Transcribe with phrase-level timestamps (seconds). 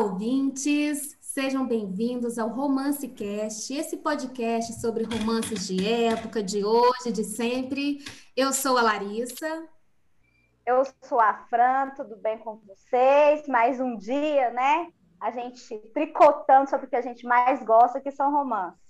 [0.00, 1.18] Ouvintes!
[1.20, 8.02] Sejam bem-vindos ao Romance Cast, esse podcast sobre romances de época, de hoje, de sempre.
[8.34, 9.68] Eu sou a Larissa.
[10.64, 13.46] Eu sou a Fran, tudo bem com vocês?
[13.46, 14.90] Mais um dia, né?
[15.20, 18.80] A gente tricotando sobre o que a gente mais gosta, que são romances.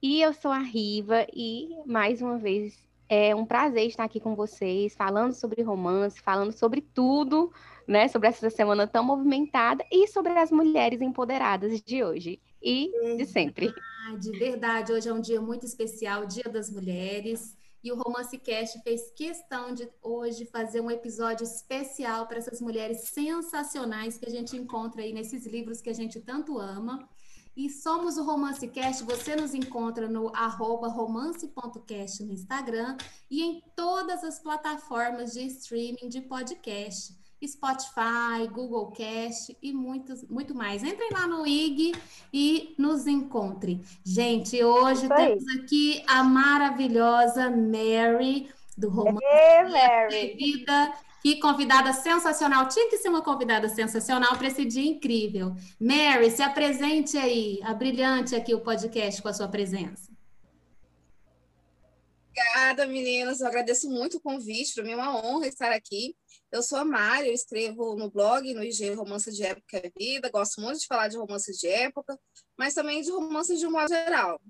[0.00, 4.36] E eu sou a Riva e mais uma vez é um prazer estar aqui com
[4.36, 7.52] vocês, falando sobre romance, falando sobre tudo
[7.86, 13.24] né, sobre essa semana tão movimentada e sobre as mulheres empoderadas de hoje e de
[13.24, 13.72] sempre.
[14.18, 17.56] De verdade, hoje é um dia muito especial, Dia das Mulheres.
[17.82, 23.02] E o Romance Cast fez questão de hoje fazer um episódio especial para essas mulheres
[23.02, 27.08] sensacionais que a gente encontra aí nesses livros que a gente tanto ama.
[27.56, 32.96] E somos o Romance Cast, você nos encontra no arroba romance.cast no Instagram
[33.30, 37.14] e em todas as plataformas de streaming de podcast.
[37.44, 40.82] Spotify, Google Cast e muitos, muito mais.
[40.82, 41.92] Entrem lá no IG
[42.32, 43.80] e nos encontre.
[44.04, 49.20] Gente, hoje temos aqui a maravilhosa Mary, do Romance.
[50.36, 50.94] Vida.
[51.22, 52.68] Que convidada sensacional.
[52.68, 55.56] Tinha que ser uma convidada sensacional para esse dia incrível.
[55.80, 60.16] Mary, se apresente aí, a brilhante aqui o podcast com a sua presença.
[62.30, 63.40] Obrigada, meninas.
[63.40, 64.74] Eu agradeço muito o convite.
[64.74, 66.14] Para mim é uma honra estar aqui.
[66.50, 70.30] Eu sou a Mari, eu escrevo no blog, no IG Romance de Época e Vida.
[70.30, 72.18] Gosto muito de falar de romances de época,
[72.56, 74.40] mas também de romances de um modo geral.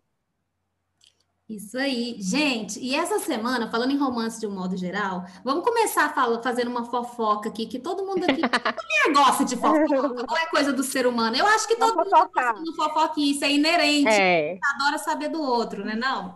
[1.48, 2.16] Isso aí.
[2.20, 6.68] Gente, e essa semana, falando em romance de um modo geral, vamos começar falando, fazendo
[6.68, 8.40] uma fofoca aqui, que todo mundo aqui
[9.14, 11.36] gosta de fofoca, não é coisa do ser humano.
[11.36, 14.08] Eu acho que todo mundo gosta de fofoca, isso é inerente.
[14.08, 14.58] É.
[14.74, 16.34] Adora saber do outro, né não?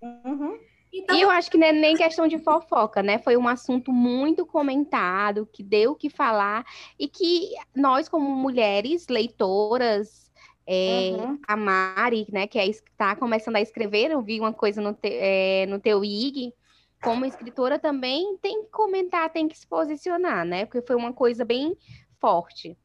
[0.00, 0.69] Uhum.
[0.92, 1.16] Então...
[1.16, 3.18] E eu acho que não é nem questão de fofoca, né?
[3.18, 6.64] Foi um assunto muito comentado, que deu o que falar,
[6.98, 10.30] e que nós, como mulheres leitoras,
[10.66, 11.38] é, uhum.
[11.46, 15.08] a Mari, né, que está é, começando a escrever, eu vi uma coisa no, te,
[15.12, 16.52] é, no teu IG,
[17.02, 20.66] como escritora também tem que comentar, tem que se posicionar, né?
[20.66, 21.76] Porque foi uma coisa bem
[22.20, 22.76] forte.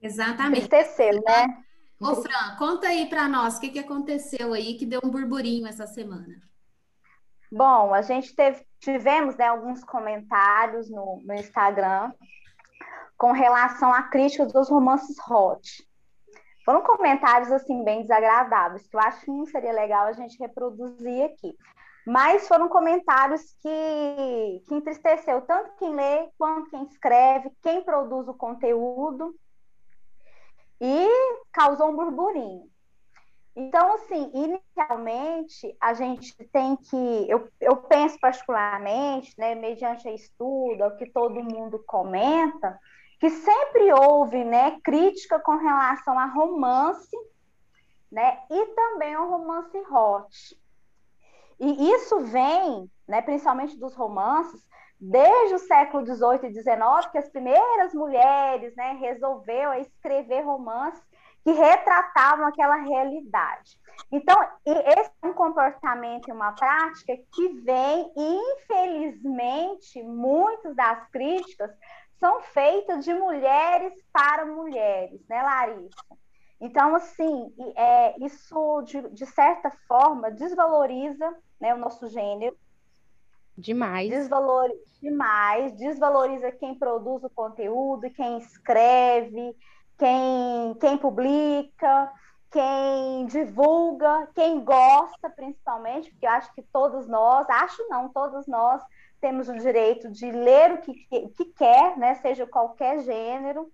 [0.00, 0.66] Exatamente.
[0.66, 1.64] Entristeceu, né?
[1.98, 5.66] Ô, Fran, conta aí para nós o que, que aconteceu aí que deu um burburinho
[5.66, 6.42] essa semana.
[7.54, 12.10] Bom, a gente teve, tivemos né, alguns comentários no, no Instagram
[13.18, 15.86] com relação à crítica dos romances hot.
[16.64, 21.26] Foram comentários assim bem desagradáveis, que eu acho que não seria legal a gente reproduzir
[21.26, 21.54] aqui.
[22.06, 28.34] Mas foram comentários que, que entristeceu tanto quem lê quanto quem escreve, quem produz o
[28.34, 29.34] conteúdo
[30.80, 31.06] e
[31.52, 32.71] causou um burburinho.
[33.54, 40.96] Então, assim, inicialmente, a gente tem que, eu, eu penso particularmente, né, mediante estudo, o
[40.96, 42.78] que todo mundo comenta,
[43.20, 47.14] que sempre houve, né, crítica com relação a romance,
[48.10, 50.58] né, e também ao romance hot.
[51.60, 54.66] E isso vem, né, principalmente dos romances,
[54.98, 61.02] desde o século XVIII e XIX, que as primeiras mulheres, né, resolveram escrever romances
[61.44, 63.78] que retratavam aquela realidade.
[64.10, 71.70] Então, esse é um comportamento e uma prática que vem, e infelizmente, muitas das críticas
[72.18, 76.22] são feitas de mulheres para mulheres, né, Larissa?
[76.60, 82.56] Então, assim, é, isso, de, de certa forma, desvaloriza né, o nosso gênero.
[83.58, 84.08] Demais.
[84.08, 89.56] Desvaloriza demais, desvaloriza quem produz o conteúdo, quem escreve,
[89.98, 92.12] quem, quem publica,
[92.50, 98.82] quem divulga, quem gosta, principalmente, porque eu acho que todos nós, acho não, todos nós
[99.20, 100.94] temos o direito de ler o que,
[101.28, 103.70] que quer, né, seja qualquer gênero,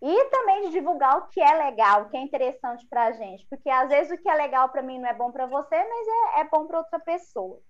[0.00, 3.46] e também de divulgar o que é legal, o que é interessante para a gente,
[3.48, 6.08] porque às vezes o que é legal para mim não é bom para você, mas
[6.36, 7.60] é, é bom para outra pessoa.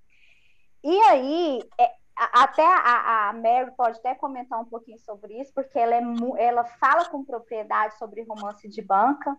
[0.85, 5.79] E aí, é, até a, a Mary pode até comentar um pouquinho sobre isso, porque
[5.79, 9.37] ela, é, ela fala com propriedade sobre romance de banca,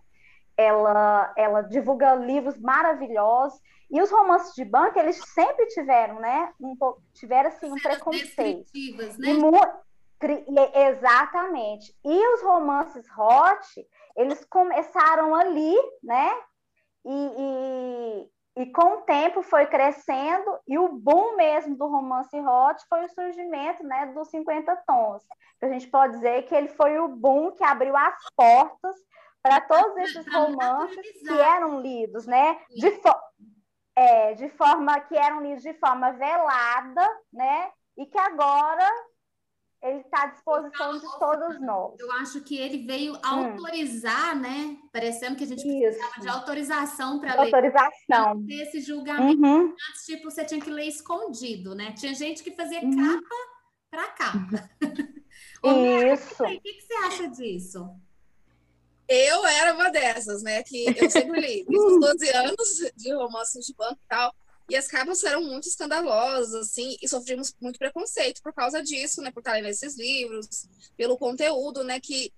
[0.56, 3.60] ela, ela divulga livros maravilhosos,
[3.90, 6.76] e os romances de banca, eles sempre tiveram, né, um,
[7.12, 8.70] tiveram assim, um preconceito.
[8.72, 9.32] Né?
[10.22, 11.94] E, exatamente.
[12.04, 13.86] E os romances hot,
[14.16, 16.30] eles começaram ali, né?
[17.04, 22.82] E, e, e, com o tempo foi crescendo, e o boom mesmo do romance hot
[22.88, 25.22] foi o surgimento né, dos 50 tons.
[25.62, 28.96] A gente pode dizer que ele foi o boom que abriu as portas
[29.42, 32.58] para todos esses romances que eram lidos, né?
[32.70, 33.14] De, fo
[33.94, 37.70] é, de forma que eram lidos de forma velada, né?
[37.96, 38.90] E que agora
[39.82, 41.98] ele está à disposição de todos nós.
[41.98, 43.20] Eu acho que ele veio hum.
[43.22, 44.40] autorizar, hum.
[44.40, 44.76] né?
[44.92, 46.20] Parecendo que a gente precisava Isso.
[46.20, 47.54] de autorização para ler.
[47.54, 48.46] Autorização.
[48.46, 49.42] Ter esse julgamento.
[49.42, 49.70] Uhum.
[49.70, 51.92] Antes, tipo, você tinha que ler escondido, né?
[51.92, 52.96] Tinha gente que fazia uhum.
[52.96, 53.36] capa
[53.90, 54.70] para capa.
[56.12, 56.44] Isso.
[56.44, 57.88] O que, que você acha disso?
[59.08, 60.62] Eu era uma dessas, né?
[60.62, 61.66] Que eu sempre li.
[61.68, 64.34] Os 12 anos de romances de banco e tal.
[64.70, 69.30] E as capas eram muito escandalosas, assim, e sofrimos muito preconceito por causa disso, né?
[69.30, 71.98] Por estarem nesses livros, pelo conteúdo, né?
[72.00, 72.32] Que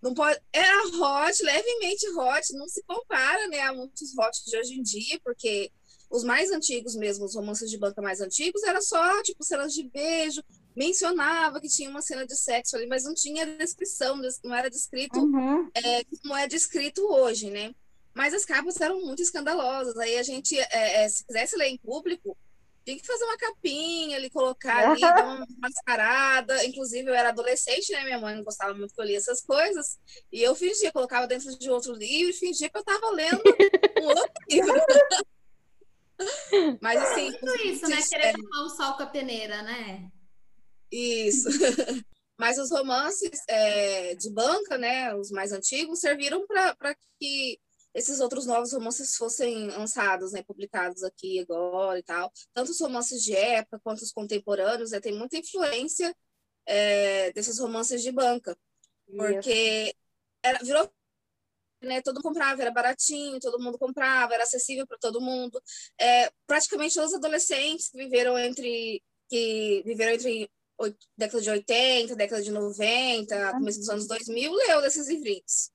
[0.00, 0.40] não pode.
[0.52, 3.60] Era hot, levemente hot, não se compara, né?
[3.60, 5.70] A muitos hot de hoje em dia, porque
[6.10, 9.82] os mais antigos mesmo, os romances de banca mais antigos, era só, tipo, cenas de
[9.88, 10.42] beijo,
[10.76, 15.18] mencionava que tinha uma cena de sexo ali, mas não tinha descrição, não era descrito
[15.18, 15.70] uhum.
[15.74, 17.74] é, como é descrito hoje, né?
[18.14, 19.96] Mas as capas eram muito escandalosas.
[19.96, 22.36] Aí a gente, é, é, se quisesse ler em público,
[22.84, 26.64] tinha que fazer uma capinha ali, colocar ali, dar uma mascarada.
[26.64, 28.04] Inclusive, eu era adolescente, né?
[28.04, 29.98] Minha mãe não gostava muito que eu lia essas coisas.
[30.30, 33.42] E eu fingia, colocava dentro de outro livro e fingia que eu estava lendo
[34.00, 34.74] um outro livro.
[36.80, 37.32] Mas assim.
[37.32, 38.02] Tudo isso, né?
[38.02, 40.10] Querer tomar o sol com a peneira, né?
[40.90, 41.48] Isso.
[42.38, 47.58] Mas os romances é, de banca, né, os mais antigos, serviram para que
[47.94, 52.32] esses outros novos romances fossem lançados, né, publicados aqui agora e tal.
[52.54, 56.14] Tanto os romances de época quanto os contemporâneos, né, tem muita influência
[56.66, 58.56] é, desses romances de banca.
[59.06, 59.94] Porque
[60.42, 60.90] era, virou
[61.82, 65.60] né, todo comprava, era baratinho, todo mundo comprava, era acessível para todo mundo.
[66.00, 70.50] É, praticamente todos os adolescentes que viveram entre que viveram entre
[71.16, 75.70] década de 80, década de 90, começo dos anos 2000, leu desses livrinhos.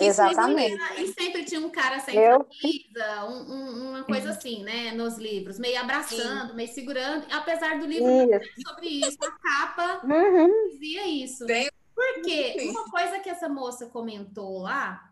[0.00, 0.80] Exatamente.
[0.98, 2.44] E sempre tinha um cara sem eu...
[2.44, 4.92] camisa, um, um, uma coisa assim, né?
[4.92, 6.56] Nos livros, meio abraçando, Sim.
[6.56, 7.26] meio segurando.
[7.30, 8.68] Apesar do livro isso.
[8.68, 10.68] sobre isso, a capa uhum.
[10.70, 11.46] dizia isso.
[11.46, 11.68] Bem...
[11.94, 15.02] Porque uma coisa que essa moça comentou lá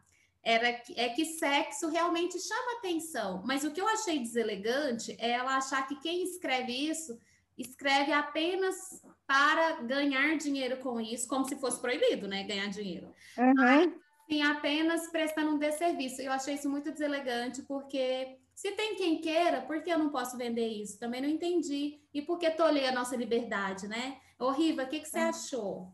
[0.42, 3.42] era que, é que sexo realmente chama atenção.
[3.46, 7.18] Mas o que eu achei deselegante é ela achar que quem escreve isso
[7.56, 12.42] escreve apenas para ganhar dinheiro com isso, como se fosse proibido, né?
[12.44, 13.08] Ganhar dinheiro.
[13.38, 13.94] Uhum.
[14.28, 16.22] Sim, apenas prestando um desserviço.
[16.22, 20.36] Eu achei isso muito deselegante, porque se tem quem queira, por que eu não posso
[20.38, 20.98] vender isso?
[20.98, 22.00] Também não entendi.
[22.12, 24.18] E por que tolher a nossa liberdade, né?
[24.38, 25.22] Ô, Riva, o que, que você é.
[25.24, 25.92] achou?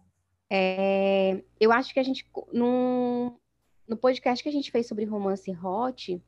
[0.49, 3.39] É, eu acho que a gente, no,
[3.87, 6.23] no podcast que a gente fez sobre romance hot,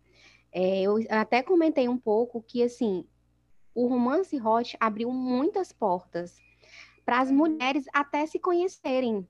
[0.52, 3.06] é, eu até comentei um pouco que, assim,
[3.74, 6.38] o romance hot abriu muitas portas
[7.04, 9.26] para as mulheres até se conhecerem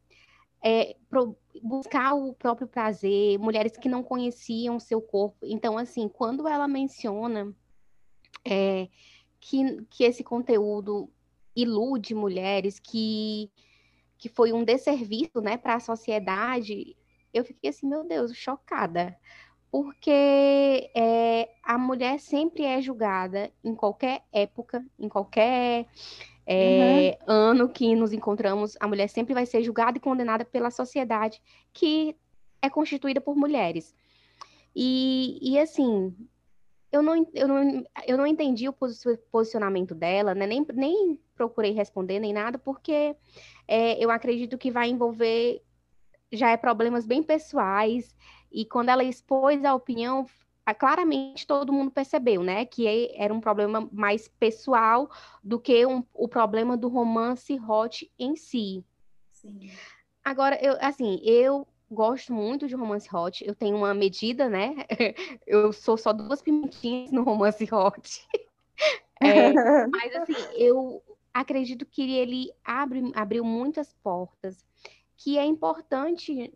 [0.63, 5.39] é, pro, buscar o próprio prazer, mulheres que não conheciam seu corpo.
[5.43, 7.55] Então, assim, quando ela menciona
[8.45, 8.89] é,
[9.41, 11.11] que, que esse conteúdo
[11.55, 13.51] ilude mulheres, que,
[14.17, 16.97] que foi um desserviço né, para a sociedade,
[17.33, 19.17] eu fiquei assim, meu Deus, chocada.
[19.71, 25.87] Porque é, a mulher sempre é julgada em qualquer época, em qualquer
[26.53, 27.35] é, uhum.
[27.35, 31.41] ano que nos encontramos, a mulher sempre vai ser julgada e condenada pela sociedade
[31.73, 32.17] que
[32.61, 33.95] é constituída por mulheres.
[34.75, 36.15] E, e assim,
[36.91, 38.75] eu não, eu, não, eu não entendi o
[39.31, 40.47] posicionamento dela, né?
[40.47, 43.17] nem, nem procurei responder nem nada, porque
[43.67, 45.63] é, eu acredito que vai envolver
[46.33, 48.17] já é problemas bem pessoais,
[48.51, 50.27] e quando ela expôs a opinião,
[50.79, 55.11] claramente todo mundo percebeu, né, que era um problema mais pessoal
[55.43, 58.85] do que um, o problema do romance hot em si.
[59.33, 59.71] Sim.
[60.25, 64.77] Agora, eu, assim, eu gosto muito de romance hot, eu tenho uma medida, né,
[65.47, 68.29] eu sou só duas pimentinhas no romance hot.
[69.21, 69.53] é,
[69.89, 71.03] mas, assim, eu
[71.35, 74.65] acredito que ele abre, abriu muitas portas,
[75.17, 76.53] que é importante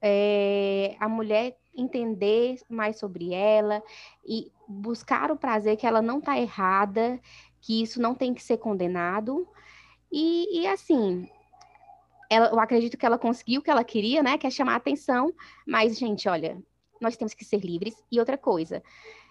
[0.00, 3.82] é, a mulher entender mais sobre ela
[4.26, 7.20] e buscar o prazer que ela não está errada,
[7.60, 9.46] que isso não tem que ser condenado.
[10.10, 11.28] E, e assim,
[12.30, 14.36] ela, eu acredito que ela conseguiu o que ela queria, né?
[14.38, 15.32] Que é chamar a atenção.
[15.66, 16.62] Mas, gente, olha,
[17.00, 18.02] nós temos que ser livres.
[18.10, 18.82] E outra coisa,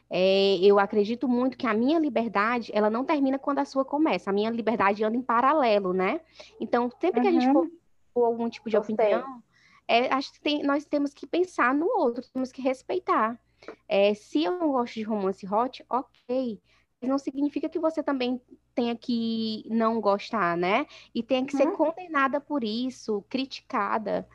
[0.10, 4.30] é, eu acredito muito que a minha liberdade, ela não termina quando a sua começa.
[4.30, 6.22] A minha liberdade anda em paralelo, né?
[6.60, 7.70] Então, sempre que a gente for,
[8.13, 8.96] for algum tipo de Gostei.
[8.96, 9.44] opinião,
[9.88, 13.39] é, acho que tem, nós temos que pensar no outro, temos que respeitar.
[13.88, 16.62] É, se eu não gosto de romance hot, ok.
[17.01, 18.41] Não significa que você também
[18.74, 20.86] tenha que não gostar, né?
[21.13, 21.62] E tenha que uhum.
[21.62, 24.27] ser condenada por isso, criticada.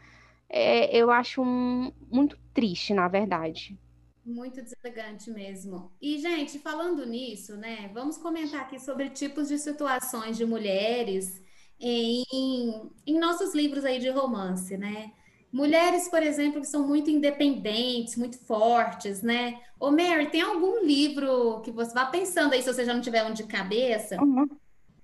[0.48, 3.78] É, eu acho um, muito triste, na verdade.
[4.24, 5.92] Muito deselegante mesmo.
[6.00, 7.90] E, gente, falando nisso, né?
[7.92, 11.42] Vamos comentar aqui sobre tipos de situações de mulheres
[11.80, 12.22] em,
[13.04, 15.12] em nossos livros aí de romance, né?
[15.52, 19.60] Mulheres, por exemplo, que são muito independentes, muito fortes, né?
[19.78, 23.22] Ô, Mary, tem algum livro que você vá pensando aí, se você já não tiver
[23.22, 24.48] um de cabeça, uhum.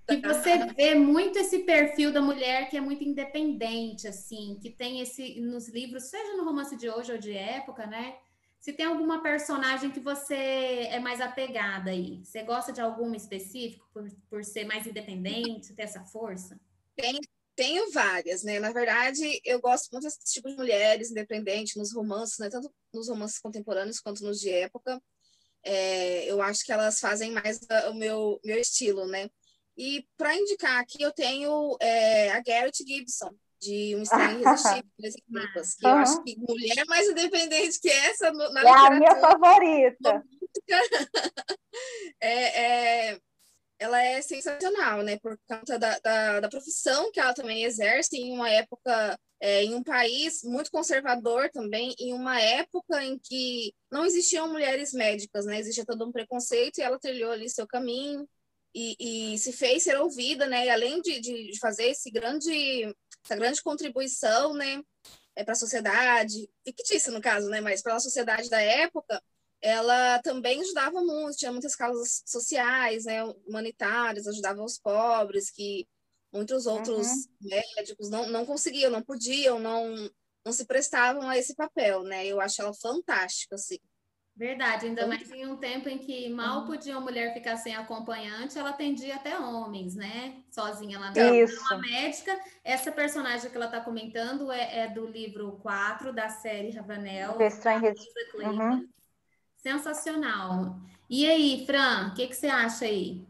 [0.06, 5.00] que você vê muito esse perfil da mulher que é muito independente, assim, que tem
[5.00, 8.16] esse nos livros, seja no romance de hoje ou de época, né?
[8.58, 13.86] Se tem alguma personagem que você é mais apegada aí, você gosta de alguma específico
[13.92, 16.58] por, por ser mais independente, ter essa força?
[16.96, 17.20] Tem,
[17.58, 18.60] tenho várias, né?
[18.60, 22.48] Na verdade, eu gosto muito desse tipo de mulheres independentes nos romances, né?
[22.48, 25.02] Tanto nos romances contemporâneos quanto nos de época.
[25.64, 27.58] É, eu acho que elas fazem mais
[27.90, 29.28] o meu, meu estilo, né?
[29.76, 35.84] E para indicar aqui, eu tenho é, a Garrett Gibson, de Um Estranho Irresistível, que
[35.84, 35.90] uhum.
[35.90, 40.24] eu acho que mulher mais independente que essa na É a minha favorita.
[42.22, 43.20] é, é,
[43.78, 45.18] ela é sensacional, né?
[45.18, 49.74] Por conta da, da, da, profissão que ela também exerce em uma época, é, em
[49.74, 55.58] um país muito conservador também, em uma época em que não existiam mulheres médicas, né?
[55.58, 58.28] Existia todo um preconceito e ela trilhou ali seu caminho
[58.74, 60.66] e, e se fez ser ouvida, né?
[60.66, 62.84] E além de, de, fazer esse grande,
[63.24, 64.82] essa grande contribuição, né?
[65.36, 67.60] É, para a sociedade, fictícia no caso, né?
[67.60, 69.22] Mas para a sociedade da época,
[69.60, 75.86] ela também ajudava muito, tinha muitas causas sociais, né, humanitárias, ajudava os pobres, que
[76.32, 77.48] muitos outros uhum.
[77.76, 80.10] médicos não, não conseguiam, não podiam, não,
[80.44, 82.26] não se prestavam a esse papel, né?
[82.26, 83.78] Eu acho ela fantástica, assim.
[84.36, 86.66] Verdade, ainda mais em um tempo em que mal uhum.
[86.66, 90.44] podia uma mulher ficar sem acompanhante, ela atendia até homens, né?
[90.48, 91.22] Sozinha lá na
[91.72, 92.38] uma médica.
[92.62, 97.36] Essa personagem que ela está comentando é, é, do livro 4 da série Ravanel.
[98.52, 98.88] Uhum.
[99.68, 100.76] Sensacional.
[101.10, 103.26] E aí, Fran, o que, que você acha aí?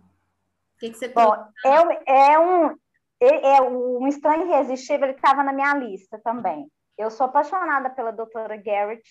[0.77, 2.77] O que, que você Bom, é, é um
[3.21, 6.71] é, é um estranho irresistível, ele estava na minha lista também.
[6.97, 9.03] Eu sou apaixonada pela doutora Garrett.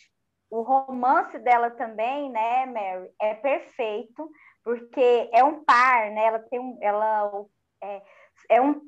[0.50, 4.32] O romance dela também, né, Mary, é perfeito,
[4.64, 6.28] porque é um par, né?
[6.28, 7.46] Ela tem um, ela
[7.84, 8.02] é,
[8.52, 8.82] é um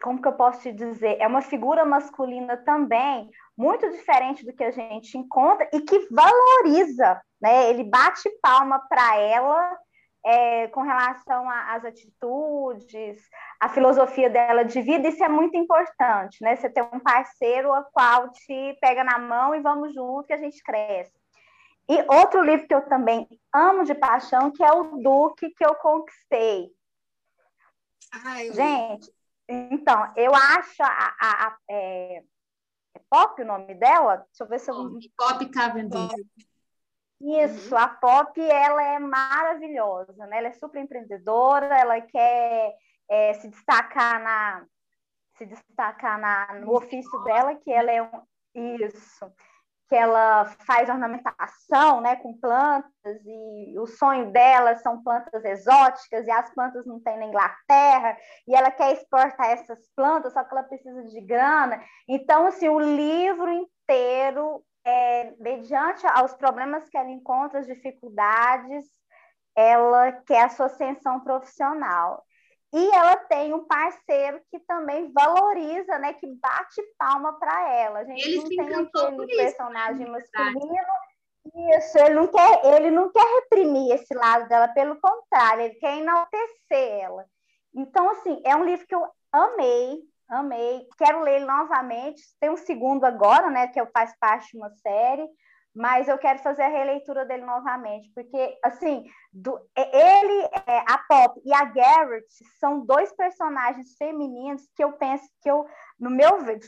[0.00, 1.16] como que eu posso te dizer?
[1.18, 7.20] É uma figura masculina também muito diferente do que a gente encontra e que valoriza,
[7.40, 7.70] né?
[7.70, 9.78] Ele bate palma para ela
[10.24, 13.16] é, com relação às atitudes,
[13.60, 16.56] a filosofia dela de vida, isso é muito importante, né?
[16.56, 20.38] Você ter um parceiro a qual te pega na mão e vamos junto que a
[20.38, 21.14] gente cresce.
[21.88, 25.76] E outro livro que eu também amo de paixão, que é o Duque que eu
[25.76, 26.70] conquistei.
[28.24, 29.12] Ai, gente,
[29.48, 32.22] então, eu acho a, a, a é,
[32.96, 34.16] é Pop o nome dela?
[34.16, 34.76] Deixa eu ver se eu.
[35.16, 36.12] Pop Cavendish.
[37.20, 37.80] Isso, uhum.
[37.80, 40.38] a Pop ela é maravilhosa, né?
[40.38, 42.74] Ela é super empreendedora, ela quer
[43.08, 44.66] é, se destacar na
[45.36, 48.22] se destacar na, no ofício dela, que ela é um,
[48.54, 49.30] isso
[49.88, 52.90] que ela faz ornamentação né, com plantas,
[53.24, 58.16] e o sonho dela são plantas exóticas, e as plantas não tem na Inglaterra,
[58.48, 61.80] e ela quer exportar essas plantas, só que ela precisa de grana.
[62.08, 68.86] Então, assim, o livro inteiro, é, mediante aos problemas que ela encontra, as dificuldades,
[69.54, 72.25] ela quer a sua ascensão profissional.
[72.76, 76.12] E ela tem um parceiro que também valoriza, né?
[76.12, 78.00] Que bate palma para ela.
[78.00, 80.76] A gente ele não tem aquele personagem masculino.
[81.78, 85.96] Isso, ele não, quer, ele não quer reprimir esse lado dela, pelo contrário, ele quer
[85.96, 87.24] enaltecer ela.
[87.74, 90.86] Então, assim, é um livro que eu amei, amei.
[90.98, 92.20] Quero ler ele novamente.
[92.38, 93.68] Tem um segundo agora, né?
[93.68, 95.26] Que eu faz parte de uma série
[95.76, 101.38] mas eu quero fazer a releitura dele novamente, porque, assim, do, ele, é, a Pop
[101.44, 102.26] e a Garrett
[102.58, 105.66] são dois personagens femininos que eu penso que eu,
[106.00, 106.60] no meu ver,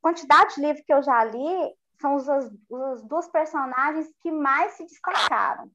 [0.00, 2.26] quantidade de livros que eu já li, são os,
[2.70, 5.70] os duas personagens que mais se destacaram,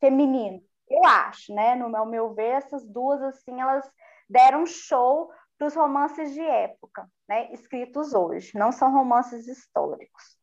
[0.00, 1.76] femininos, eu acho, né?
[1.76, 3.88] No meu, meu ver, essas duas, assim, elas
[4.28, 7.52] deram show para os romances de época, né?
[7.52, 10.39] Escritos hoje, não são romances históricos.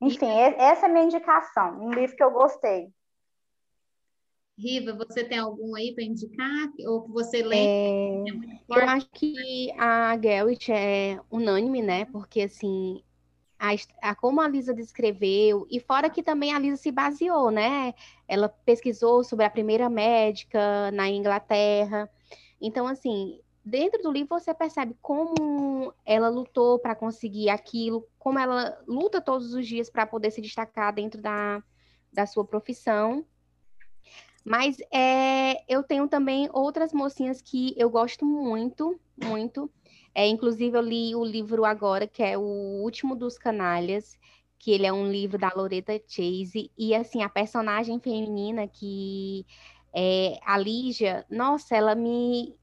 [0.00, 2.88] Enfim, essa é a minha indicação, um livro que eu gostei.
[4.58, 6.68] Riva, você tem algum aí para indicar?
[6.86, 7.56] Ou que você lê?
[7.56, 8.24] É...
[8.72, 12.04] É eu acho que a Garrett é unânime, né?
[12.06, 13.02] Porque, assim,
[13.58, 13.70] a,
[14.02, 17.94] a, como a Lisa descreveu, e fora que também a Lisa se baseou, né?
[18.28, 22.08] Ela pesquisou sobre a primeira médica na Inglaterra.
[22.60, 28.80] Então, assim, dentro do livro você percebe como ela lutou para conseguir aquilo, como ela
[28.86, 31.62] luta todos os dias para poder se destacar dentro da,
[32.12, 33.24] da sua profissão.
[34.44, 39.70] Mas é, eu tenho também outras mocinhas que eu gosto muito, muito,
[40.14, 44.18] é, inclusive, eu li o livro agora, que é O Último dos Canalhas,
[44.58, 49.46] que ele é um livro da Loretta Chase, e assim, a personagem feminina que
[49.94, 52.54] é a Lígia, nossa, ela me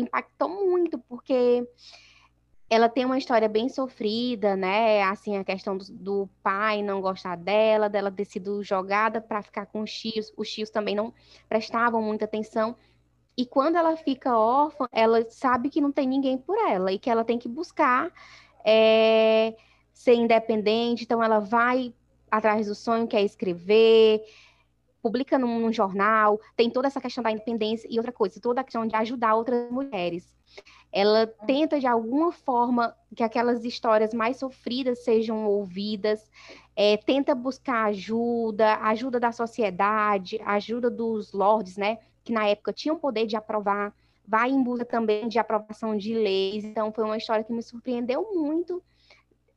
[0.00, 1.66] impactou muito, porque
[2.70, 5.02] ela tem uma história bem sofrida, né?
[5.02, 9.66] Assim, a questão do, do pai não gostar dela, dela ter sido jogada para ficar
[9.66, 11.12] com os tios, os tios também não
[11.48, 12.76] prestavam muita atenção.
[13.36, 17.08] E quando ela fica órfã, ela sabe que não tem ninguém por ela e que
[17.08, 18.12] ela tem que buscar
[18.64, 19.54] é,
[19.92, 21.04] ser independente.
[21.04, 21.94] Então, ela vai
[22.30, 24.22] atrás do sonho, que é escrever,
[25.02, 28.64] publica num, num, jornal, tem toda essa questão da independência e outra coisa, toda a
[28.64, 30.34] questão de ajudar outras mulheres.
[30.90, 36.30] Ela tenta, de alguma forma, que aquelas histórias mais sofridas sejam ouvidas,
[36.74, 41.98] é, tenta buscar ajuda, ajuda da sociedade, ajuda dos lords, né?
[42.28, 43.94] que na época tinham poder de aprovar,
[44.26, 46.62] vai em busca também de aprovação de leis.
[46.62, 48.82] Então, foi uma história que me surpreendeu muito.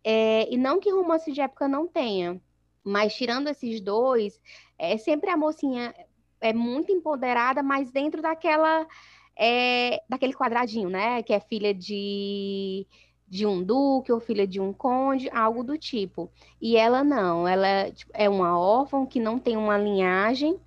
[0.02, 2.42] É, e não que romance de época não tenha,
[2.84, 4.40] mas tirando esses dois,
[4.78, 5.94] é sempre a mocinha
[6.40, 8.88] é muito empoderada, mas dentro daquela
[9.36, 11.22] é, daquele quadradinho, né?
[11.24, 12.88] Que é filha de,
[13.28, 16.32] de um duque ou filha de um conde, algo do tipo.
[16.60, 20.60] E ela não, ela tipo, é uma órfã que não tem uma linhagem,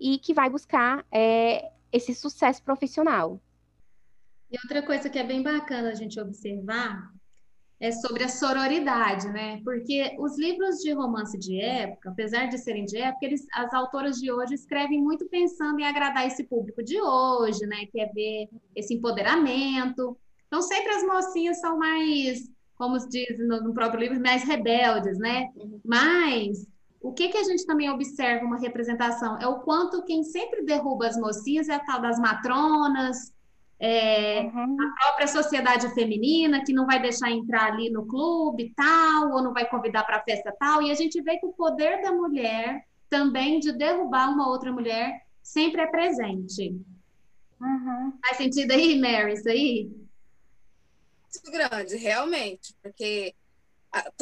[0.00, 3.38] e que vai buscar é, esse sucesso profissional.
[4.50, 7.12] E outra coisa que é bem bacana a gente observar
[7.80, 9.58] é sobre a sororidade, né?
[9.64, 14.16] Porque os livros de romance de época, apesar de serem de época, eles, as autoras
[14.16, 17.86] de hoje escrevem muito pensando em agradar esse público de hoje, né?
[17.90, 20.14] Quer ver esse empoderamento.
[20.46, 25.48] Então, sempre as mocinhas são mais, como diz no, próprio livro, mais rebeldes, né?
[25.82, 26.66] Mas
[27.00, 29.38] o que, que a gente também observa uma representação?
[29.38, 33.32] É o quanto quem sempre derruba as mocinhas é a tal das matronas,
[33.80, 34.76] é, uhum.
[34.78, 39.54] a própria sociedade feminina, que não vai deixar entrar ali no clube tal, ou não
[39.54, 40.82] vai convidar para a festa tal.
[40.82, 45.26] E a gente vê que o poder da mulher também de derrubar uma outra mulher
[45.42, 46.78] sempre é presente.
[47.58, 48.12] Uhum.
[48.24, 49.90] Faz sentido aí, Mary, isso aí?
[51.44, 53.34] Muito grande, realmente, porque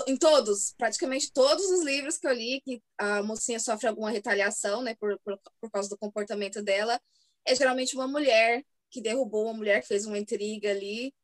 [0.07, 4.83] em todos, praticamente todos os livros que eu li, que a mocinha sofre alguma retaliação,
[4.83, 7.01] né, por, por, por causa do comportamento dela,
[7.44, 11.14] é geralmente uma mulher que derrubou, uma mulher que fez uma intriga ali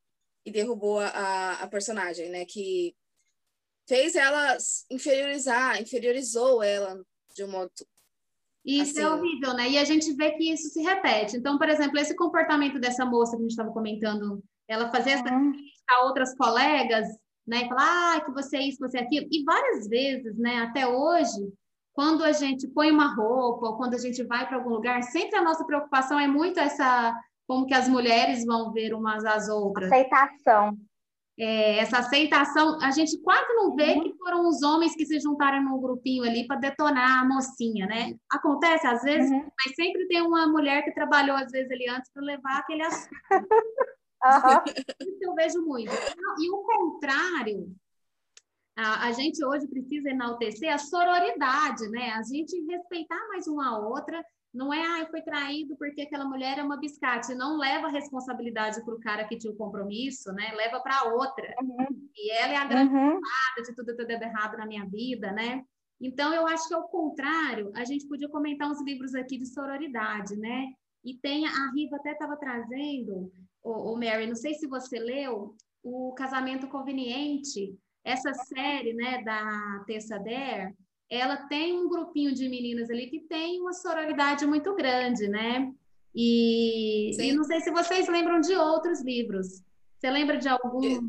[0.45, 2.95] e derrubou a, a personagem, né, que
[3.87, 4.57] fez ela
[4.91, 7.03] inferiorizar, inferiorizou ela
[7.35, 7.73] de um modo
[8.65, 9.13] isso é assim.
[9.13, 9.69] é horrível, né?
[9.69, 11.37] E a gente vê que isso se repete.
[11.37, 15.35] Então, por exemplo, esse comportamento dessa moça que a gente estava comentando, ela fazer essa
[15.35, 15.53] uhum.
[15.91, 17.07] a outras colegas,
[17.47, 17.65] né?
[17.65, 19.27] E falar, ah, que você é isso, você é aquilo.
[19.31, 21.53] E várias vezes, né, até hoje,
[21.93, 25.37] quando a gente põe uma roupa, ou quando a gente vai para algum lugar, sempre
[25.37, 27.15] a nossa preocupação é muito essa,
[27.47, 29.91] como que as mulheres vão ver umas às outras.
[29.91, 30.77] Aceitação.
[31.37, 34.03] É, essa aceitação, a gente quase não vê uhum.
[34.05, 38.15] que foram os homens que se juntaram num grupinho ali para detonar a mocinha, né?
[38.31, 39.51] Acontece às vezes, uhum.
[39.65, 43.11] mas sempre tem uma mulher que trabalhou às vezes ali antes para levar aquele assunto.
[44.25, 44.73] Uhum.
[45.03, 45.93] Isso eu vejo muito.
[46.41, 47.77] E o contrário,
[48.75, 52.11] a, a, gente hoje precisa enaltecer a sororidade, né?
[52.13, 54.25] A gente respeitar mais uma a outra.
[54.55, 57.35] Não é, ah, foi traído porque aquela mulher é uma biscate.
[57.35, 60.53] Não leva a responsabilidade para o cara que tinha o compromisso, né?
[60.55, 61.53] Leva para outra.
[61.61, 62.09] Uhum.
[62.15, 63.19] E ela é a grande uhum.
[63.57, 65.65] de tudo ter dado errado na minha vida, né?
[66.01, 70.37] Então, eu acho que ao contrário, a gente podia comentar uns livros aqui de sororidade,
[70.37, 70.73] né?
[71.05, 73.33] E tem, a Riva até estava trazendo
[73.65, 80.19] o, Mary, não sei se você leu, o Casamento Conveniente, essa série, né, da Tessa
[80.19, 80.75] Dare,
[81.11, 85.73] ela tem um grupinho de meninas ali que tem uma sororidade muito grande, né?
[86.15, 89.63] E, e não sei se vocês lembram de outros livros.
[89.99, 91.01] Você lembra de algum?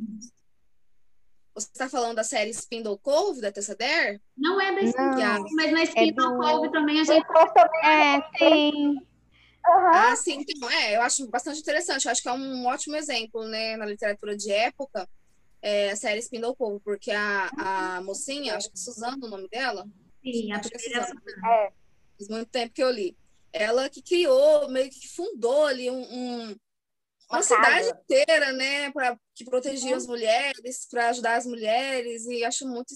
[1.54, 4.22] Você está falando da série Spindle Cove, da Tessa Dare?
[4.36, 6.38] Não é da Spindle Cove, mas na Spindle é do...
[6.38, 7.26] Cove também a gente...
[7.84, 8.74] É, tem...
[9.68, 9.88] Uhum.
[9.94, 12.06] Ah, sim, então, é, eu acho bastante interessante.
[12.06, 15.08] Eu acho que é um ótimo exemplo, né, na literatura de época,
[15.66, 19.50] é, a série Spindle Povo, porque a, a mocinha, acho que é Suzana o nome
[19.50, 19.84] dela.
[20.24, 21.22] Sim, acho que é Suzana.
[21.44, 21.74] É.
[22.20, 23.18] Faz muito tempo que eu li.
[23.52, 26.56] Ela que criou, meio que fundou ali um, um,
[27.32, 29.98] uma, cidade inteira, né, para que protegia uhum.
[29.98, 32.94] as mulheres, para ajudar as mulheres, e acho muito,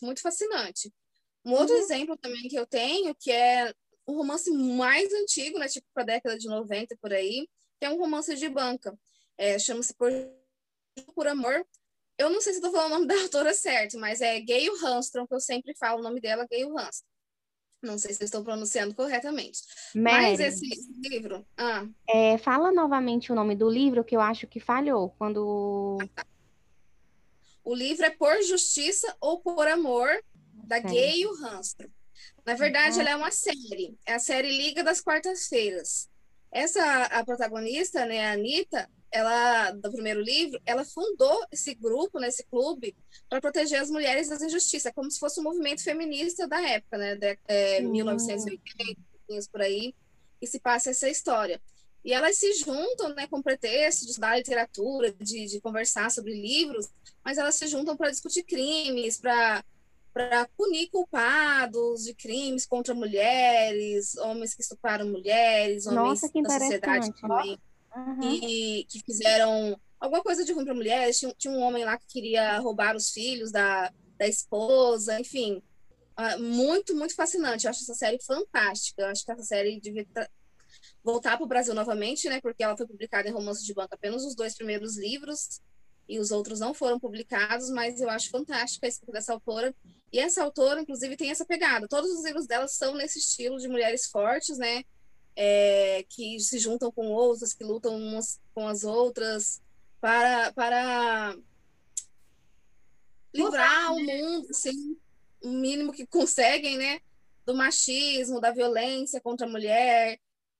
[0.00, 0.92] muito fascinante.
[1.44, 1.80] Um outro uhum.
[1.80, 3.74] exemplo também que eu tenho, que é
[4.06, 7.48] um romance mais antigo, né, tipo para a década de 90 por aí,
[7.80, 8.96] que é um romance de banca.
[9.36, 10.12] É, Chama-se por,
[11.16, 11.66] por Amor.
[12.18, 15.26] Eu não sei se estou falando o nome da autora certo, mas é Gayle Hamstrom,
[15.26, 17.12] que eu sempre falo o nome dela, Gayle Hamstrom.
[17.82, 19.60] Não sei se estou pronunciando corretamente.
[19.92, 20.64] Mary, Mas esse,
[21.00, 21.44] livro.
[21.56, 21.84] Ah.
[22.08, 25.98] É, fala novamente o nome do livro, que eu acho que falhou quando.
[27.64, 30.08] O livro é Por Justiça ou Por Amor,
[30.64, 30.86] da Sim.
[30.86, 31.90] Gay Hamstrom.
[32.46, 33.00] Na verdade, uhum.
[33.00, 33.98] ela é uma série.
[34.06, 36.08] É a série Liga das Quartas-Feiras.
[36.52, 42.28] Essa, a protagonista, né, a Anitta, ela do primeiro livro, ela fundou esse grupo, né,
[42.28, 42.96] esse clube,
[43.28, 47.14] para proteger as mulheres das injustiças, como se fosse um movimento feminista da época, né,
[47.14, 47.90] de, é, uhum.
[47.90, 49.00] 1980,
[49.50, 49.94] por aí,
[50.40, 51.60] e se passa essa história.
[52.04, 56.88] E elas se juntam, né, com pretexto de estudar literatura, de, de conversar sobre livros,
[57.24, 59.62] mas elas se juntam para discutir crimes, para
[60.14, 67.14] para punir culpados de crimes contra mulheres, homens que estupraram mulheres, homens Nossa, da sociedade
[67.18, 67.58] também
[67.96, 68.20] uhum.
[68.20, 71.18] que, que fizeram alguma coisa de ruim para mulheres.
[71.18, 75.62] Tinha, tinha, um homem lá que queria roubar os filhos da, da esposa, enfim.
[76.18, 77.66] Uh, muito, muito fascinante.
[77.66, 79.02] Eu acho essa série fantástica.
[79.02, 80.06] Eu acho que essa série devia
[81.02, 82.40] voltar para o Brasil novamente, né?
[82.40, 85.60] Porque ela foi publicada em Romance de Banco apenas os dois primeiros livros
[86.08, 89.74] e os outros não foram publicados, mas eu acho fantástica a escrita dessa autora.
[90.12, 91.88] E essa autora, inclusive, tem essa pegada.
[91.88, 94.82] Todos os livros dela são nesse estilo de mulheres fortes, né?
[95.36, 99.62] É, que se juntam com outras, que lutam umas com as outras
[100.00, 101.36] para, para
[103.34, 104.96] livrar o mundo, assim,
[105.42, 107.00] o mínimo que conseguem, né?
[107.44, 110.18] Do machismo, da violência contra a mulher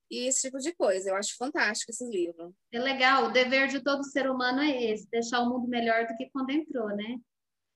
[0.09, 1.09] e esse tipo de coisa.
[1.09, 2.53] Eu acho fantástico esse livro.
[2.71, 6.15] É legal, o dever de todo ser humano é esse, deixar o mundo melhor do
[6.15, 7.17] que quando entrou, né?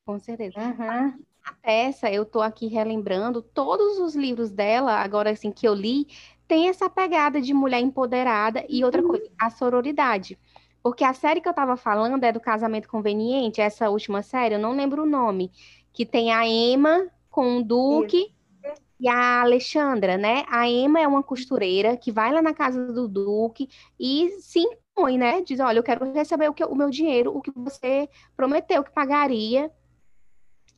[0.06, 0.60] Com certeza.
[0.60, 1.24] Uhum.
[1.44, 6.08] A peça, eu estou aqui relembrando todos os livros dela, agora assim, que eu li,
[6.48, 9.10] tem essa pegada de mulher empoderada e outra uhum.
[9.10, 10.38] coisa, a sororidade.
[10.82, 14.60] Porque a série que eu estava falando é do Casamento Conveniente, essa última série, eu
[14.60, 15.52] não lembro o nome,
[15.92, 18.82] que tem a Emma com o Duque Isso.
[19.00, 20.46] e a Alexandra, né?
[20.48, 23.68] A Emma é uma costureira que vai lá na casa do Duque
[24.00, 25.42] e se impõe, né?
[25.42, 28.92] Diz, olha, eu quero receber o, que, o meu dinheiro, o que você prometeu que
[28.92, 29.70] pagaria.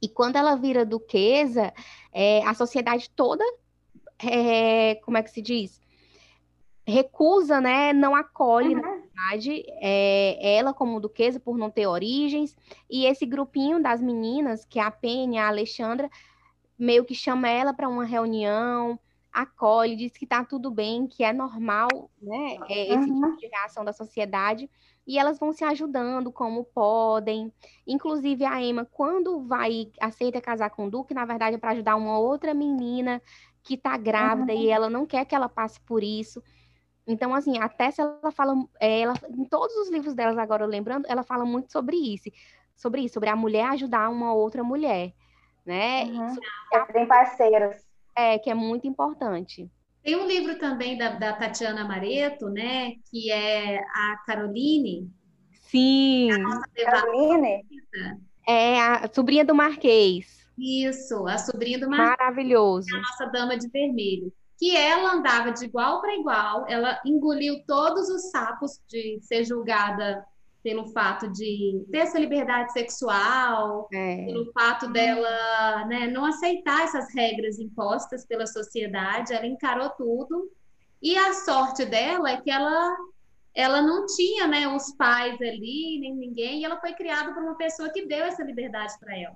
[0.01, 1.73] E quando ela vira duquesa,
[2.11, 3.43] é, a sociedade toda
[4.23, 5.81] é, como é que se diz?
[6.85, 7.93] Recusa, né?
[7.93, 8.81] Não acolhe, uhum.
[8.81, 12.55] na verdade, é, ela como duquesa por não ter origens.
[12.89, 16.09] E esse grupinho das meninas, que é a Penha, a Alexandra,
[16.77, 18.99] meio que chama ela para uma reunião,
[19.31, 22.57] acolhe, diz que está tudo bem, que é normal, né?
[22.67, 23.21] É esse uhum.
[23.21, 24.69] tipo de reação da sociedade.
[25.05, 27.51] E elas vão se ajudando como podem.
[27.85, 31.95] Inclusive, a Emma, quando vai, aceita casar com o Duque, na verdade é para ajudar
[31.95, 33.21] uma outra menina
[33.63, 34.59] que está grávida uhum.
[34.59, 36.41] e ela não quer que ela passe por isso.
[37.05, 41.05] Então, assim, até se ela fala, é, ela, em todos os livros delas, agora lembrando,
[41.07, 42.29] ela fala muito sobre isso,
[42.75, 45.13] sobre isso, sobre a mulher ajudar uma outra mulher,
[45.65, 46.03] né?
[46.03, 46.27] Uhum.
[46.27, 46.39] Isso,
[46.93, 47.83] é parceiras.
[48.15, 49.69] É, que é muito importante.
[50.03, 52.93] Tem um livro também da, da Tatiana Mareto, né?
[53.09, 55.09] Que é a Caroline.
[55.51, 56.31] Sim.
[56.31, 57.65] A Caroline?
[58.47, 60.38] É a sobrinha do Marquês.
[60.59, 62.17] Isso, a sobrinha do Marquinhos.
[62.19, 62.87] Maravilhoso.
[62.93, 64.33] A nossa dama de vermelho.
[64.57, 70.25] Que ela andava de igual para igual, ela engoliu todos os sapos de ser julgada
[70.61, 74.25] pelo fato de ter essa liberdade sexual, é.
[74.25, 80.51] pelo fato dela né, não aceitar essas regras impostas pela sociedade, ela encarou tudo.
[81.01, 82.97] E a sorte dela é que ela
[83.55, 87.55] ela não tinha né, os pais ali, nem ninguém, e ela foi criada por uma
[87.55, 89.35] pessoa que deu essa liberdade para ela.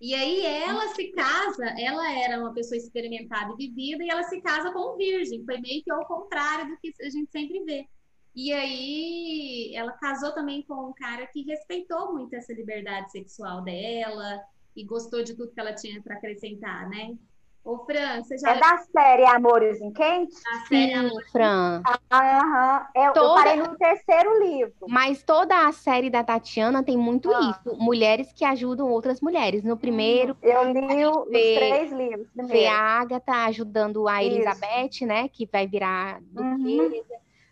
[0.00, 4.40] E aí ela se casa, ela era uma pessoa experimentada e vivida, e ela se
[4.40, 5.44] casa com um virgem.
[5.44, 7.86] Foi meio que ao contrário do que a gente sempre vê.
[8.34, 14.40] E aí ela casou também com um cara que respeitou muito essa liberdade sexual dela
[14.76, 17.18] e gostou de tudo que ela tinha para acrescentar, né?
[17.64, 18.52] Ô, Fran, você já...
[18.52, 20.34] É da série Amores em Quente?
[20.42, 21.82] Da série Sim, Amores Fran.
[22.10, 23.26] Aham, eu, toda...
[23.26, 24.74] eu, parei no terceiro livro.
[24.88, 27.50] Mas toda a série da Tatiana tem muito ah.
[27.50, 27.76] isso.
[27.76, 29.62] Mulheres que ajudam outras mulheres.
[29.62, 30.36] No primeiro...
[30.42, 32.58] Eu li os vê, três livros primeiro.
[32.58, 35.06] Vê a Agatha ajudando a Elizabeth, isso.
[35.06, 35.28] né?
[35.28, 36.94] Que vai virar duquesa.
[36.94, 37.02] Uhum.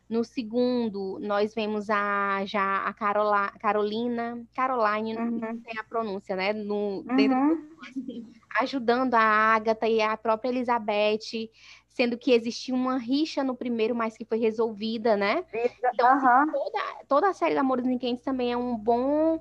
[0.08, 5.30] No segundo, nós vemos a, já a Carola, Carolina, Caroline, uhum.
[5.32, 6.52] não tem a pronúncia, né?
[6.52, 7.68] No, uhum.
[8.60, 11.50] Ajudando a Agatha e a própria Elizabeth
[11.96, 15.42] sendo que existia uma rixa no primeiro, mas que foi resolvida, né?
[15.94, 16.52] Então, uhum.
[16.52, 19.40] toda, toda a série da Amores Inquentes também é um bom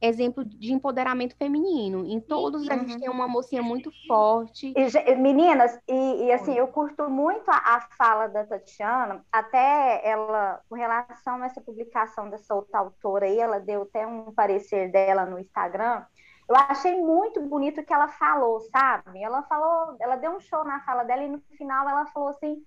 [0.00, 2.06] exemplo de empoderamento feminino.
[2.06, 2.72] Em todos uhum.
[2.72, 4.72] a gente tem uma mocinha muito forte.
[4.76, 10.60] E, meninas, e, e, assim, eu curto muito a, a, fala da Tatiana, até ela,
[10.68, 15.26] com relação a essa publicação dessa outra autora aí, ela deu até um parecer dela
[15.26, 16.04] no Instagram.
[16.48, 19.22] Eu achei muito bonito o que ela falou, sabe?
[19.22, 22.62] Ela falou, ela deu um show na fala dela e no final ela falou assim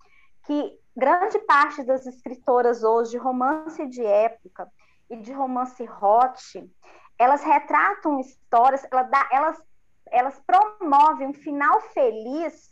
[0.45, 4.69] que grande parte das escritoras hoje de romance de época
[5.09, 6.69] e de romance hot,
[7.17, 9.61] elas retratam histórias, elas, dá, elas,
[10.07, 12.69] elas promovem um final feliz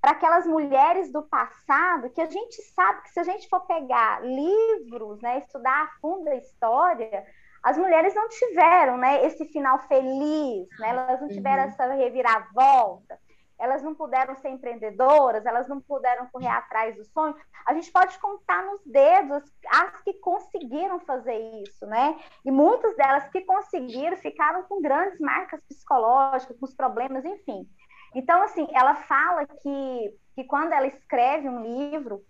[0.00, 4.22] para aquelas mulheres do passado que a gente sabe que se a gente for pegar
[4.24, 7.26] livros, né, estudar a fundo a história,
[7.62, 11.68] as mulheres não tiveram né, esse final feliz, né, elas não tiveram uhum.
[11.68, 13.18] essa reviravolta
[13.58, 17.34] elas não puderam ser empreendedoras, elas não puderam correr atrás do sonho.
[17.66, 22.18] A gente pode contar nos dedos as que conseguiram fazer isso, né?
[22.44, 27.68] E muitas delas que conseguiram ficaram com grandes marcas psicológicas, com os problemas, enfim.
[28.14, 32.24] Então, assim, ela fala que, que quando ela escreve um livro,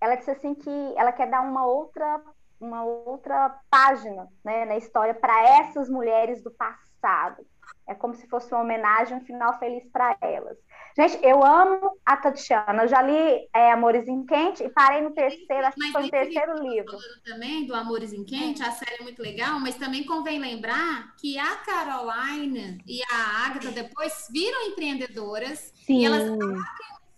[0.00, 2.22] ela diz assim que ela quer dar uma outra
[2.60, 7.44] uma outra página né, na história para essas mulheres do passado.
[7.88, 10.56] É como se fosse uma homenagem, um final feliz para elas.
[10.96, 12.82] Gente, eu amo a Tatiana.
[12.82, 16.10] Eu já li é, Amores em Quente e parei no terceiro, acho que foi o
[16.10, 16.96] terceiro livro.
[17.24, 21.38] Também do Amores em Quente, a série é muito legal, mas também convém lembrar que
[21.38, 26.00] a Caroline e a Agatha depois viram empreendedoras Sim.
[26.00, 26.64] e elas abrem uma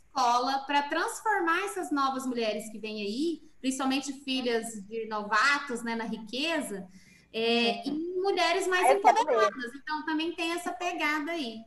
[0.06, 6.04] escola para transformar essas novas mulheres que vêm aí, principalmente filhas de novatos, né, na
[6.04, 6.86] riqueza
[7.32, 9.72] é, e mulheres mais essa empoderadas.
[9.74, 11.60] Então também tem essa pegada aí.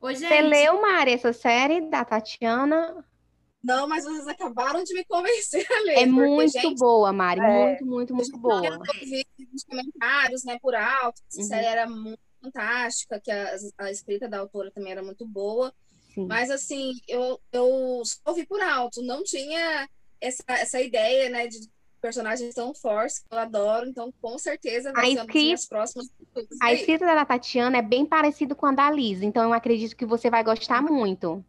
[0.00, 0.28] Ô, gente...
[0.28, 3.04] Você leu, Mari, essa série da Tatiana?
[3.62, 5.98] Não, mas vocês acabaram de me convencer a ler.
[6.00, 7.40] É muito gente, boa, Mari.
[7.40, 8.66] É, muito, muito, muito boa.
[8.66, 11.44] Eu vi nos comentários, né, por alto, que uhum.
[11.44, 15.72] a série era muito fantástica, que a, a escrita da autora também era muito boa.
[16.14, 16.26] Sim.
[16.26, 19.02] Mas, assim, eu, eu só ouvi por alto.
[19.02, 19.88] Não tinha
[20.24, 21.58] essa, essa ideia, né, de
[22.00, 26.06] personagens tão fortes que eu adoro, então com certeza vai a ser escrita, as próximas.
[26.60, 30.04] A escrita da Tatiana é bem parecida com a da Liz, então eu acredito que
[30.04, 31.42] você vai gostar muito.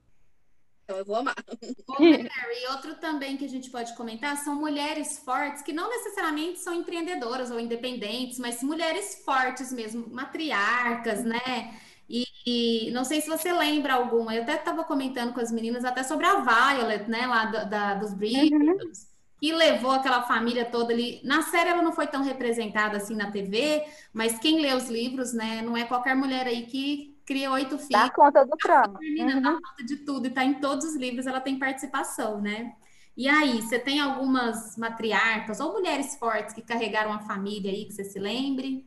[0.86, 1.36] Então eu vou amar.
[2.72, 7.52] Outro também que a gente pode comentar são mulheres fortes que não necessariamente são empreendedoras
[7.52, 11.74] ou independentes, mas mulheres fortes mesmo, matriarcas, né?
[12.10, 15.84] E, e, não sei se você lembra alguma, eu até estava comentando com as meninas
[15.84, 19.00] até sobre a Violet, né, lá da, da dos Bridgertons.
[19.00, 21.22] Uhum que levou aquela família toda ali.
[21.24, 25.34] Na série ela não foi tão representada assim na TV, mas quem lê os livros,
[25.34, 27.90] né, não é qualquer mulher aí que cria oito filhos.
[27.90, 29.00] Dá conta do trama.
[29.00, 29.42] Uhum.
[29.42, 32.74] Dá conta de tudo e tá em todos os livros, ela tem participação, né?
[33.18, 37.94] E aí, você tem algumas matriarcas ou mulheres fortes que carregaram a família aí, que
[37.94, 38.86] você se lembre?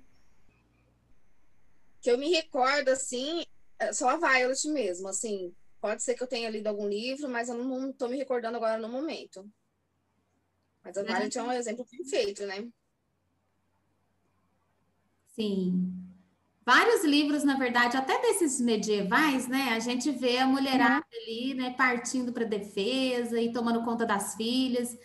[2.09, 3.45] Que eu me recordo, assim,
[3.79, 5.55] é só a Violet mesmo, assim.
[5.79, 8.79] Pode ser que eu tenha lido algum livro, mas eu não estou me recordando agora
[8.79, 9.47] no momento.
[10.83, 12.67] Mas a Violet é um exemplo perfeito, né?
[15.37, 15.93] Sim.
[16.65, 19.75] Vários livros, na verdade, até desses medievais, né?
[19.75, 21.23] A gente vê a mulherada uhum.
[21.23, 24.97] ali, né, partindo para defesa e tomando conta das filhas.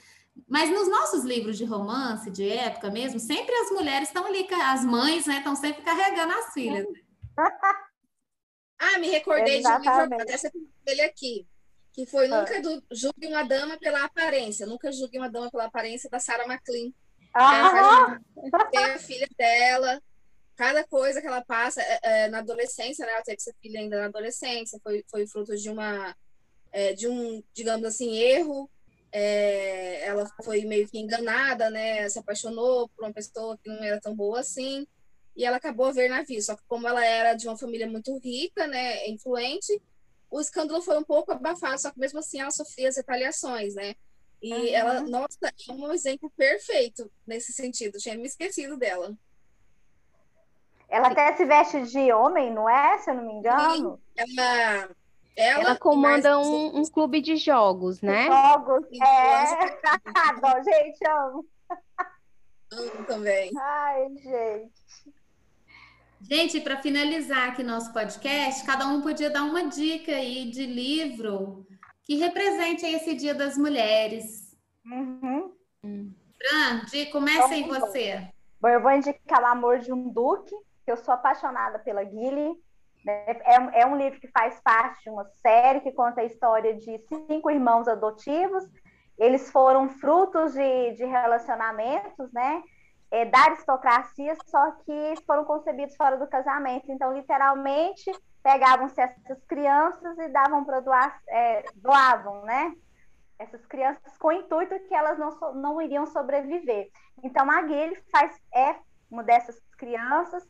[0.47, 4.83] Mas nos nossos livros de romance, de época mesmo, sempre as mulheres estão ali, as
[4.83, 6.85] mães, né, estão sempre carregando as filhas.
[8.79, 9.83] ah, me recordei Exatamente.
[9.83, 10.51] de um livro, até você
[10.85, 11.47] ele aqui
[11.93, 12.39] que foi ah.
[12.39, 14.65] Nunca do, Julgue uma Dama pela Aparência.
[14.65, 16.91] Nunca Julgue uma Dama pela Aparência, da Sarah McLean.
[17.33, 18.19] Ah.
[18.71, 20.01] Tem a filha dela,
[20.55, 23.13] cada coisa que ela passa é, é, na adolescência, né?
[23.13, 26.15] Ela teve essa filha ainda na adolescência, foi, foi fruto de uma,
[26.71, 28.69] é, de um, digamos assim, erro.
[29.15, 32.09] É, ela foi meio que enganada, né?
[32.09, 34.87] Se apaixonou por uma pessoa que não era tão boa assim.
[35.35, 36.41] E ela acabou a ver na vida.
[36.41, 39.07] Só que como ela era de uma família muito rica, né?
[39.07, 39.79] Influente,
[40.31, 43.93] o escândalo foi um pouco abafado, só que mesmo assim ela sofria as retaliações, né?
[44.41, 44.67] E uhum.
[44.73, 47.99] ela, nossa, é um exemplo perfeito nesse sentido.
[47.99, 49.15] Tinha me esquecido dela.
[50.89, 52.97] Ela até se veste de homem, não é?
[52.97, 54.01] Se eu não me engano.
[54.15, 54.89] Ela,
[55.35, 58.27] ela, ela comanda um, um, clube de jogos, né?
[58.27, 59.79] Jogos, é.
[60.41, 61.45] Bom, gente, amo.
[62.71, 63.51] Amo também.
[63.57, 65.13] Ai, gente.
[66.21, 71.67] Gente, para finalizar aqui nosso podcast, cada um podia dar uma dica aí de livro
[72.05, 74.55] que represente esse Dia das Mulheres.
[74.85, 75.53] Uhum.
[75.81, 78.29] Fran, comece então, você.
[78.59, 82.53] Bom, eu vou indicar O Amor de um Duque, que eu sou apaixonada pela Guile.
[83.03, 83.25] Né?
[83.27, 86.99] É, é um livro que faz parte de uma série que conta a história de
[87.27, 88.63] cinco irmãos adotivos.
[89.17, 92.63] Eles foram frutos de, de relacionamentos, né?
[93.11, 96.91] É, da aristocracia, só que foram concebidos fora do casamento.
[96.91, 98.11] Então, literalmente,
[98.41, 102.73] pegavam-se essas crianças e davam para doar, é, doavam, né?
[103.37, 106.89] Essas crianças com o intuito que elas não, não iriam sobreviver.
[107.23, 108.75] Então, a Guilherme faz, é
[109.11, 110.43] uma dessas crianças,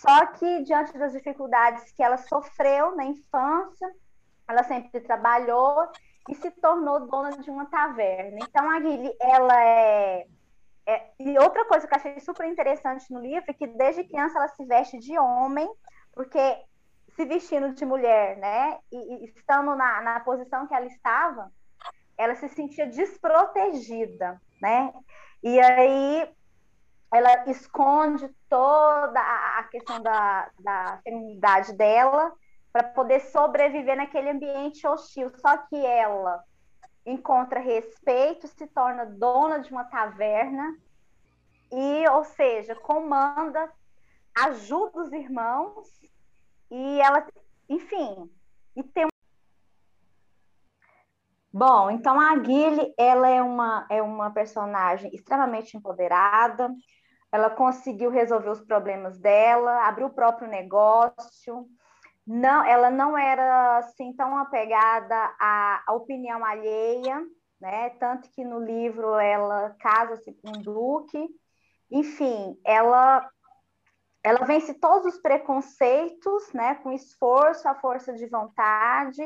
[0.00, 3.90] só que diante das dificuldades que ela sofreu na infância,
[4.48, 5.88] ela sempre trabalhou
[6.28, 8.38] e se tornou dona de uma taverna.
[8.42, 10.26] Então, a Guilherme, ela é
[10.86, 14.38] é, e outra coisa que eu achei super interessante no livro é que desde criança
[14.38, 15.68] ela se veste de homem,
[16.12, 16.38] porque
[17.16, 18.78] se vestindo de mulher, né?
[18.92, 21.50] E, e estando na, na posição que ela estava,
[22.18, 24.92] ela se sentia desprotegida, né?
[25.42, 26.28] E aí
[27.14, 32.32] ela esconde toda a questão da, da feminidade dela
[32.72, 35.30] para poder sobreviver naquele ambiente hostil.
[35.36, 36.42] Só que ela
[37.06, 40.76] encontra respeito, se torna dona de uma taverna
[41.70, 43.70] e, ou seja, comanda,
[44.34, 45.88] ajuda os irmãos
[46.70, 47.24] e ela,
[47.68, 48.28] enfim,
[48.74, 49.06] e tem
[51.56, 56.68] Bom, então a Guile, ela é uma, é uma personagem extremamente empoderada,
[57.34, 61.66] ela conseguiu resolver os problemas dela, abriu o próprio negócio,
[62.24, 67.20] não, ela não era assim tão apegada à, à opinião alheia,
[67.60, 67.90] né?
[67.98, 71.28] Tanto que no livro ela casa-se com um duque,
[71.90, 73.28] enfim, ela
[74.24, 79.22] ela vence todos os preconceitos, né, com esforço, a força de vontade.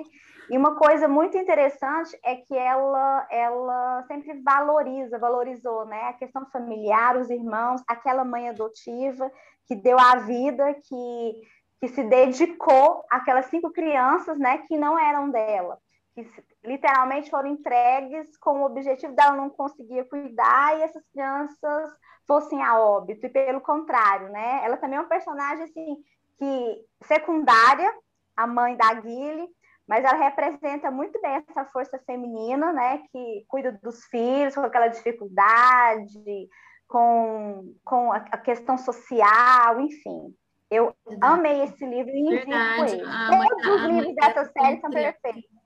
[0.50, 6.44] E uma coisa muito interessante é que ela, ela sempre valoriza, valorizou, né, a questão
[6.46, 9.30] familiar, os irmãos, aquela mãe adotiva
[9.68, 11.42] que deu a vida, que,
[11.80, 15.78] que se dedicou àquelas cinco crianças, né, que não eram dela,
[16.24, 21.90] que literalmente foram entregues com o objetivo dela não conseguir cuidar e essas crianças
[22.26, 24.60] fossem a óbito, e pelo contrário, né?
[24.62, 25.96] Ela também é uma personagem assim,
[26.38, 27.90] que secundária,
[28.36, 29.48] a mãe da Guile,
[29.86, 33.02] mas ela representa muito bem essa força feminina, né?
[33.10, 36.48] Que cuida dos filhos com aquela dificuldade,
[36.86, 40.34] com, com a questão social, enfim.
[40.70, 41.32] Eu Verdade.
[41.32, 43.02] amei esse livro e indico ele.
[43.30, 45.57] Todos os livros dessa série são perfeitos.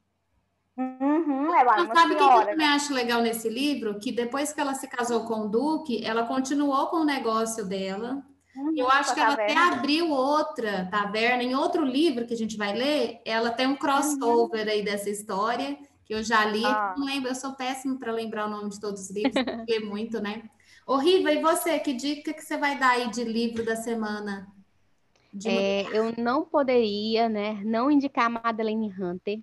[1.01, 1.65] Uhum, é
[1.95, 3.99] sabe o que, eu também acho legal nesse livro?
[3.99, 8.23] Que depois que ela se casou com o Duque, ela continuou com o negócio dela.
[8.57, 11.43] Uhum, eu acho que ela até abriu outra taverna.
[11.43, 14.73] Em outro livro que a gente vai ler, ela tem um crossover uhum.
[14.73, 16.65] aí dessa história, que eu já li.
[16.65, 16.95] Ah.
[16.97, 20.21] Não lembro, eu sou péssima para lembrar o nome de todos os livros, porque muito,
[20.21, 20.43] né?
[20.87, 21.79] Ô, Riva, e você?
[21.79, 24.47] Que dica que você vai dar aí de livro da semana?
[25.47, 29.41] É, eu não poderia, né, não indicar Madeleine Hunter,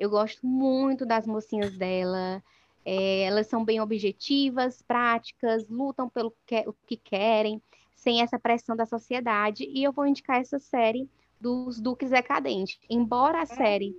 [0.00, 2.42] eu gosto muito das mocinhas dela.
[2.86, 7.62] É, elas são bem objetivas, práticas, lutam pelo que, o que querem,
[7.94, 9.68] sem essa pressão da sociedade.
[9.70, 11.06] E eu vou indicar essa série
[11.38, 12.80] dos Duques Decadentes.
[12.88, 13.94] Embora a série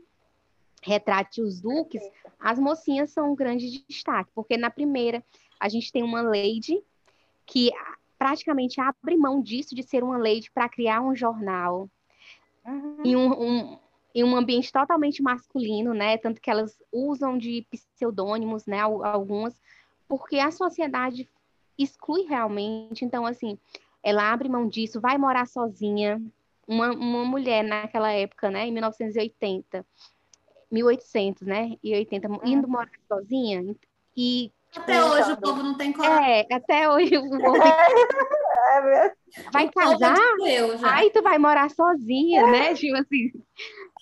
[0.81, 2.01] retrate os duques,
[2.39, 5.23] as mocinhas são um grande destaque, porque na primeira
[5.59, 6.81] a gente tem uma lady
[7.45, 7.71] que
[8.17, 11.87] praticamente abre mão disso de ser uma lady para criar um jornal.
[12.65, 13.01] Uhum.
[13.03, 13.79] E um, um,
[14.13, 16.17] em um ambiente totalmente masculino, né?
[16.17, 18.79] Tanto que elas usam de pseudônimos, né?
[18.79, 19.59] Algumas,
[20.07, 21.29] porque a sociedade
[21.77, 23.05] exclui realmente.
[23.05, 23.57] Então, assim,
[24.03, 26.21] ela abre mão disso, vai morar sozinha.
[26.67, 28.67] Uma, uma mulher naquela época, né?
[28.67, 29.85] Em 1980,
[30.71, 31.77] 1800, né?
[31.83, 33.75] E 80, indo morar sozinha.
[34.15, 36.31] E até hoje o povo não tem coragem.
[36.49, 39.13] É, até hoje o povo é
[39.51, 40.15] vai casar?
[40.83, 42.73] Aí tu vai morar sozinha, né?
[42.73, 43.31] Tipo assim.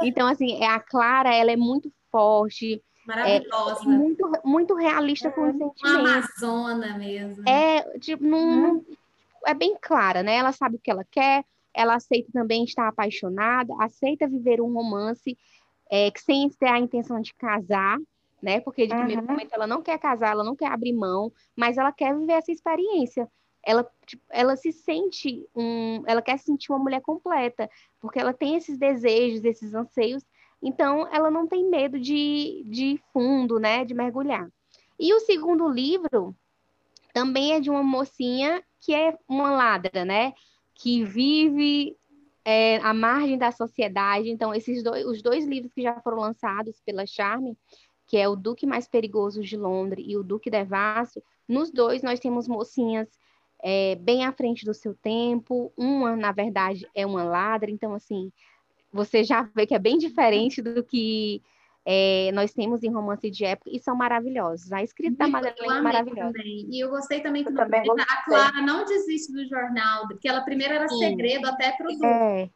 [0.01, 2.81] Então, assim, é, a Clara, ela é muito forte.
[3.05, 3.83] Maravilhosa.
[3.83, 5.81] É, muito, muito realista com os sentimentos.
[5.83, 7.49] Uma amazona mesmo.
[7.49, 8.85] É, tipo, não, hum.
[9.45, 10.35] é bem clara, né?
[10.35, 15.35] Ela sabe o que ela quer, ela aceita também estar apaixonada, aceita viver um romance
[15.91, 17.97] é, sem ter a intenção de casar,
[18.41, 18.59] né?
[18.61, 18.99] Porque de uhum.
[18.99, 22.33] primeiro momento ela não quer casar, ela não quer abrir mão, mas ela quer viver
[22.33, 23.29] essa experiência
[23.63, 27.69] ela, tipo, ela se sente um, ela quer se sentir uma mulher completa,
[27.99, 30.23] porque ela tem esses desejos, esses anseios,
[30.61, 34.47] então ela não tem medo de, de fundo, né, de mergulhar.
[34.99, 36.35] E o segundo livro
[37.13, 40.33] também é de uma mocinha que é uma ladra, né,
[40.73, 41.95] que vive
[42.45, 44.29] é, à margem da sociedade.
[44.29, 47.57] Então, esses dois, os dois livros que já foram lançados pela Charme,
[48.09, 52.19] que é o Duque Mais Perigoso de Londres e o Duque Devasso, nos dois nós
[52.19, 53.07] temos mocinhas
[53.61, 55.71] é, bem à frente do seu tempo.
[55.77, 58.31] Uma, na verdade, é uma ladra, então, assim,
[58.91, 61.43] você já vê que é bem diferente do que
[61.85, 64.71] é, nós temos em romance de época e são maravilhosos.
[64.71, 66.33] A escrita da Madeleine é maravilhosa.
[66.33, 66.67] Também.
[66.67, 70.73] E eu gostei também que também a Clara não desiste do jornal, porque ela primeiro
[70.73, 70.97] era Sim.
[70.97, 72.49] segredo até para o é.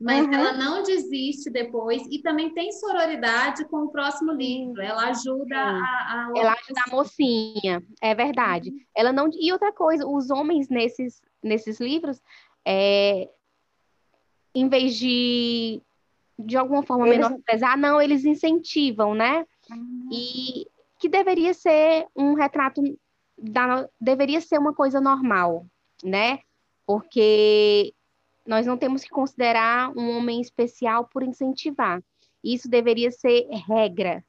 [0.00, 0.34] Mas uhum.
[0.34, 4.82] ela não desiste depois e também tem sororidade com o próximo livro.
[4.82, 8.70] Ela ajuda a, a, Ela ajuda a mocinha, é verdade.
[8.70, 8.80] Uhum.
[8.94, 12.20] Ela não e outra coisa, os homens nesses nesses livros,
[12.66, 13.28] é,
[14.54, 15.80] em vez de
[16.36, 17.18] de alguma forma eles...
[17.18, 19.46] menosprezar, não, eles incentivam, né?
[19.70, 20.08] Uhum.
[20.12, 20.66] E
[20.98, 22.82] que deveria ser um retrato
[23.38, 25.66] da, deveria ser uma coisa normal,
[26.02, 26.40] né?
[26.86, 27.94] Porque
[28.46, 32.02] nós não temos que considerar um homem especial por incentivar.
[32.42, 34.22] Isso deveria ser regra,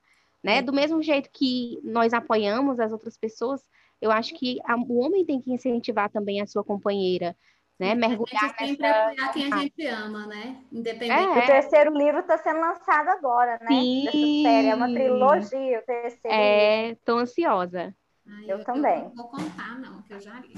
[0.43, 0.57] né?
[0.57, 0.61] É.
[0.61, 3.61] Do mesmo jeito que nós apoiamos as outras pessoas,
[4.01, 7.35] eu acho que a, o homem tem que incentivar também a sua companheira,
[7.77, 7.93] né?
[7.93, 10.63] Mergulhar a gente sempre apoiar quem a gente ama, né?
[10.71, 11.11] Independente.
[11.11, 11.43] É.
[11.43, 13.67] O terceiro livro está sendo lançado agora, né?
[13.67, 14.05] Sim.
[14.05, 14.67] Dessa série.
[14.67, 16.37] É uma trilogia, o terceiro.
[16.37, 17.93] É, estou ansiosa.
[18.27, 19.03] Ai, eu, eu, também.
[19.03, 20.53] não vou contar, não, que eu já li.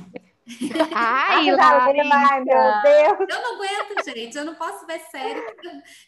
[0.93, 3.29] Ai, Ai, meu Deus.
[3.29, 4.37] Eu não aguento, gente.
[4.37, 5.41] Eu não posso ver série.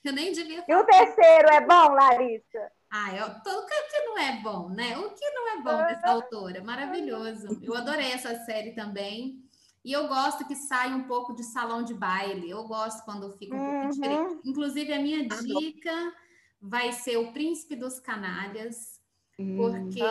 [0.03, 0.63] Eu nem devia.
[0.67, 2.71] E o terceiro é bom, Larissa?
[2.91, 4.97] Ah, eu, o que não é bom, né?
[4.97, 6.63] O que não é bom dessa autora?
[6.63, 7.59] Maravilhoso.
[7.61, 9.43] Eu adorei essa série também.
[9.83, 12.49] E eu gosto que saia um pouco de salão de baile.
[12.49, 13.89] Eu gosto quando fica um pouco uhum.
[13.89, 14.39] diferente.
[14.45, 16.13] Inclusive, a minha dica
[16.61, 18.99] vai ser O Príncipe dos Canalhas,
[19.37, 20.01] hum, porque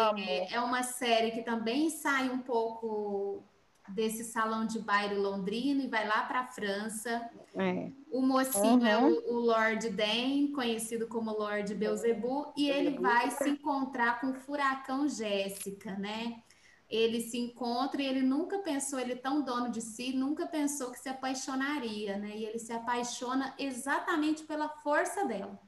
[0.50, 3.44] é uma série que também sai um pouco
[3.90, 7.30] desse salão de baile londrino e vai lá para a França.
[7.54, 7.90] É.
[8.10, 8.86] O mocinho uhum.
[8.86, 14.28] é o, o, Lord Dan, conhecido como Lord Beelzebub, e ele vai se encontrar com
[14.28, 16.42] o furacão Jéssica, né?
[16.88, 20.90] Ele se encontra e ele nunca pensou, ele é tão dono de si, nunca pensou
[20.90, 22.34] que se apaixonaria, né?
[22.34, 25.60] E ele se apaixona exatamente pela força dela,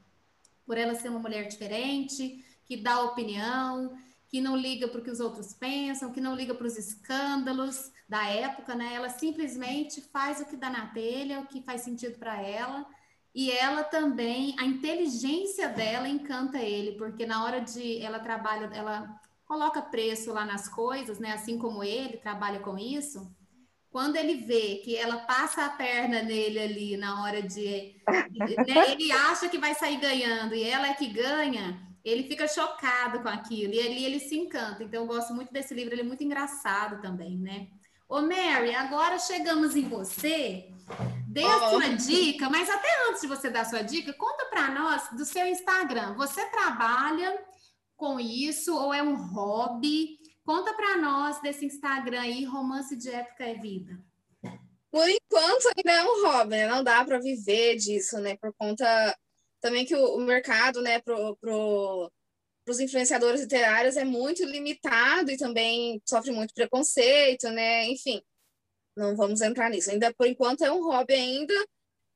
[0.64, 3.98] por ela ser uma mulher diferente, que dá opinião,
[4.30, 7.90] que não liga para o que os outros pensam, que não liga para os escândalos
[8.08, 8.94] da época, né?
[8.94, 12.86] Ela simplesmente faz o que dá na telha, o que faz sentido para ela.
[13.34, 19.20] E ela também, a inteligência dela encanta ele, porque na hora de ela trabalha, ela
[19.44, 21.32] coloca preço lá nas coisas, né?
[21.32, 23.34] Assim como ele trabalha com isso.
[23.90, 28.92] Quando ele vê que ela passa a perna nele ali na hora de, né?
[28.92, 33.28] ele acha que vai sair ganhando e ela é que ganha, ele fica chocado com
[33.28, 34.82] aquilo e ali ele se encanta.
[34.82, 37.68] Então, eu gosto muito desse livro, ele é muito engraçado também, né?
[38.08, 40.68] Ô, Mary, agora chegamos em você.
[41.28, 41.70] Dê a oh.
[41.70, 45.24] sua dica, mas até antes de você dar a sua dica, conta para nós do
[45.24, 46.14] seu Instagram.
[46.14, 47.38] Você trabalha
[47.96, 50.18] com isso ou é um hobby?
[50.44, 54.00] Conta para nós desse Instagram aí, Romance de Época e Vida.
[54.90, 56.66] Por enquanto ainda é um hobby, né?
[56.66, 58.36] Não dá para viver disso, né?
[58.36, 59.16] Por conta
[59.60, 62.10] também que o, o mercado, né, pro, pro,
[62.68, 67.86] os influenciadores literários é muito limitado e também sofre muito preconceito, né?
[67.86, 68.22] Enfim,
[68.96, 69.90] não vamos entrar nisso.
[69.90, 71.54] Ainda por enquanto é um hobby ainda.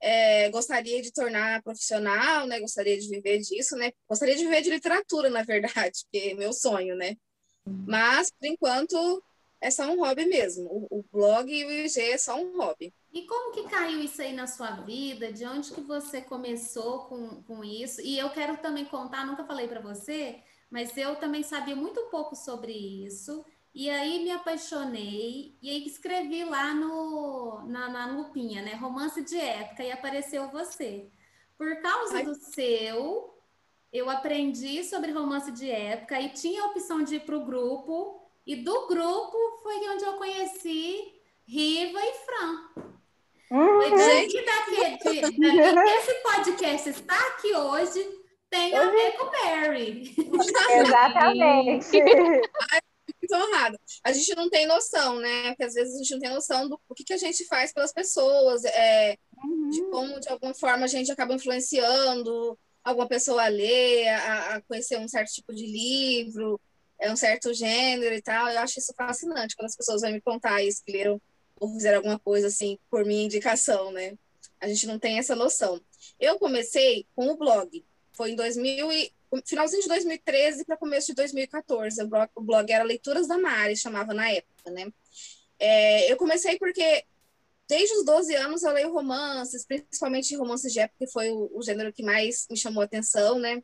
[0.00, 2.60] É, gostaria de tornar profissional, né?
[2.60, 3.92] Gostaria de viver disso, né?
[4.08, 7.16] Gostaria de viver de literatura, na verdade, que é meu sonho, né?
[7.66, 9.22] Mas por enquanto
[9.60, 10.64] é só um hobby mesmo.
[10.64, 12.92] O, o blog e o IG é só um hobby.
[13.14, 15.32] E como que caiu isso aí na sua vida?
[15.32, 18.00] De onde que você começou com, com isso?
[18.00, 22.34] E eu quero também contar, nunca falei para você, mas eu também sabia muito pouco
[22.34, 23.46] sobre isso.
[23.72, 28.74] E aí me apaixonei e aí escrevi lá no, na, na lupinha, né?
[28.74, 31.08] Romance de época, e apareceu você.
[31.56, 32.24] Por causa Ai.
[32.24, 33.38] do seu,
[33.92, 38.28] eu aprendi sobre romance de época e tinha a opção de ir para o grupo.
[38.44, 41.14] E do grupo foi onde eu conheci
[41.46, 42.93] Riva e Fran.
[43.50, 43.98] Uhum.
[43.98, 50.14] Gente, daqui, de, de, esse podcast está aqui hoje tem a ver com Mary.
[50.70, 51.98] Exatamente.
[53.32, 53.78] honrada.
[54.04, 55.48] A gente não tem noção, né?
[55.48, 57.72] Porque às vezes a gente não tem noção do o que, que a gente faz
[57.72, 59.70] pelas pessoas, é, uhum.
[59.70, 64.62] de como, de alguma forma, a gente acaba influenciando alguma pessoa a ler, a, a
[64.62, 66.60] conhecer um certo tipo de livro,
[67.00, 68.48] é um certo gênero e tal.
[68.48, 71.20] Eu acho isso fascinante quando as pessoas vêm me contar isso, que leram
[71.58, 74.16] ou fizeram alguma coisa assim por minha indicação, né?
[74.60, 75.80] A gente não tem essa noção.
[76.18, 77.84] Eu comecei com o blog.
[78.12, 79.12] Foi em 2000 e,
[79.44, 82.02] finalzinho de 2013 para começo de 2014.
[82.34, 84.92] O blog, era Leituras da Mari, chamava na época, né?
[85.58, 87.04] É, eu comecei porque
[87.68, 91.62] desde os 12 anos eu leio romances, principalmente romances de época, que foi o, o
[91.62, 93.62] gênero que mais me chamou a atenção, né?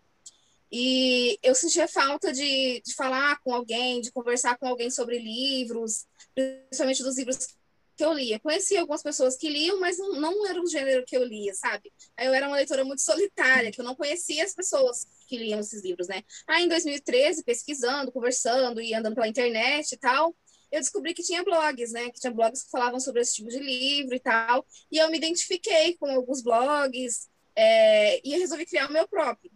[0.72, 6.06] E eu sentia falta de, de falar com alguém, de conversar com alguém sobre livros,
[6.34, 7.56] principalmente dos livros
[8.00, 8.40] que eu lia.
[8.40, 11.92] Conhecia algumas pessoas que liam, mas não, não era o gênero que eu lia, sabe?
[12.18, 15.82] Eu era uma leitora muito solitária, que eu não conhecia as pessoas que liam esses
[15.84, 16.22] livros, né?
[16.46, 20.34] Aí em 2013, pesquisando, conversando e andando pela internet e tal,
[20.72, 22.10] eu descobri que tinha blogs, né?
[22.10, 24.66] Que tinha blogs que falavam sobre esse tipo de livro e tal.
[24.90, 29.50] E eu me identifiquei com alguns blogs é, e resolvi criar o meu próprio.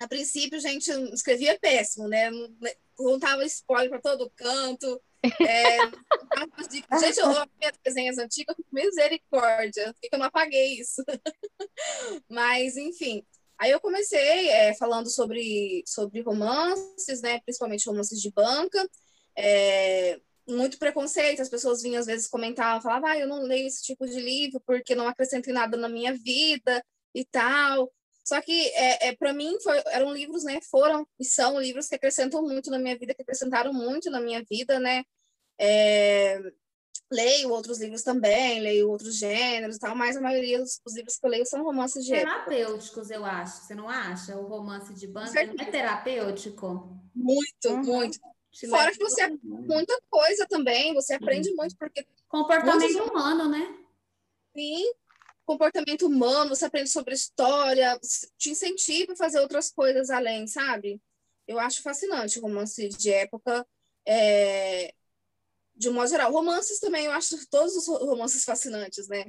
[0.00, 2.30] A princípio, gente, escrevia péssimo, né?
[2.96, 4.98] Contava spoiler para todo canto.
[5.24, 11.02] É, gente, eu amo minhas desenhos antigas, misericórdia, que eu não apaguei isso.
[12.28, 13.24] Mas, enfim,
[13.58, 17.40] aí eu comecei é, falando sobre, sobre romances, né?
[17.40, 18.86] Principalmente romances de banca.
[19.36, 23.82] É, muito preconceito, as pessoas vinham às vezes comentavam, falavam, ah, eu não leio esse
[23.82, 27.90] tipo de livro porque não acrescenta nada na minha vida e tal.
[28.24, 30.58] Só que é, é para mim foi, eram livros, né?
[30.70, 34.42] Foram e são livros que acrescentam muito na minha vida, que acrescentaram muito na minha
[34.48, 35.04] vida, né?
[35.60, 36.40] É,
[37.10, 41.18] leio outros livros também, leio outros gêneros e tal, mas a maioria dos, dos, livros
[41.18, 43.66] que eu leio são romances de terapêuticos, eu acho.
[43.66, 44.36] Você não acha?
[44.36, 46.98] O romance de banda é terapêutico?
[47.14, 47.82] Muito, uhum.
[47.82, 48.18] muito.
[48.68, 51.56] Fora que você aprende muita coisa também, você aprende uhum.
[51.56, 52.06] muito, porque.
[52.28, 53.76] Comportamento humano, né?
[54.56, 54.84] Sim,
[55.44, 57.98] comportamento humano, você aprende sobre história,
[58.38, 61.00] te incentiva a fazer outras coisas além, sabe?
[61.46, 63.66] Eu acho fascinante o romance de época,
[64.06, 64.92] é,
[65.74, 66.32] de um modo geral.
[66.32, 69.26] Romances também, eu acho todos os romances fascinantes, né?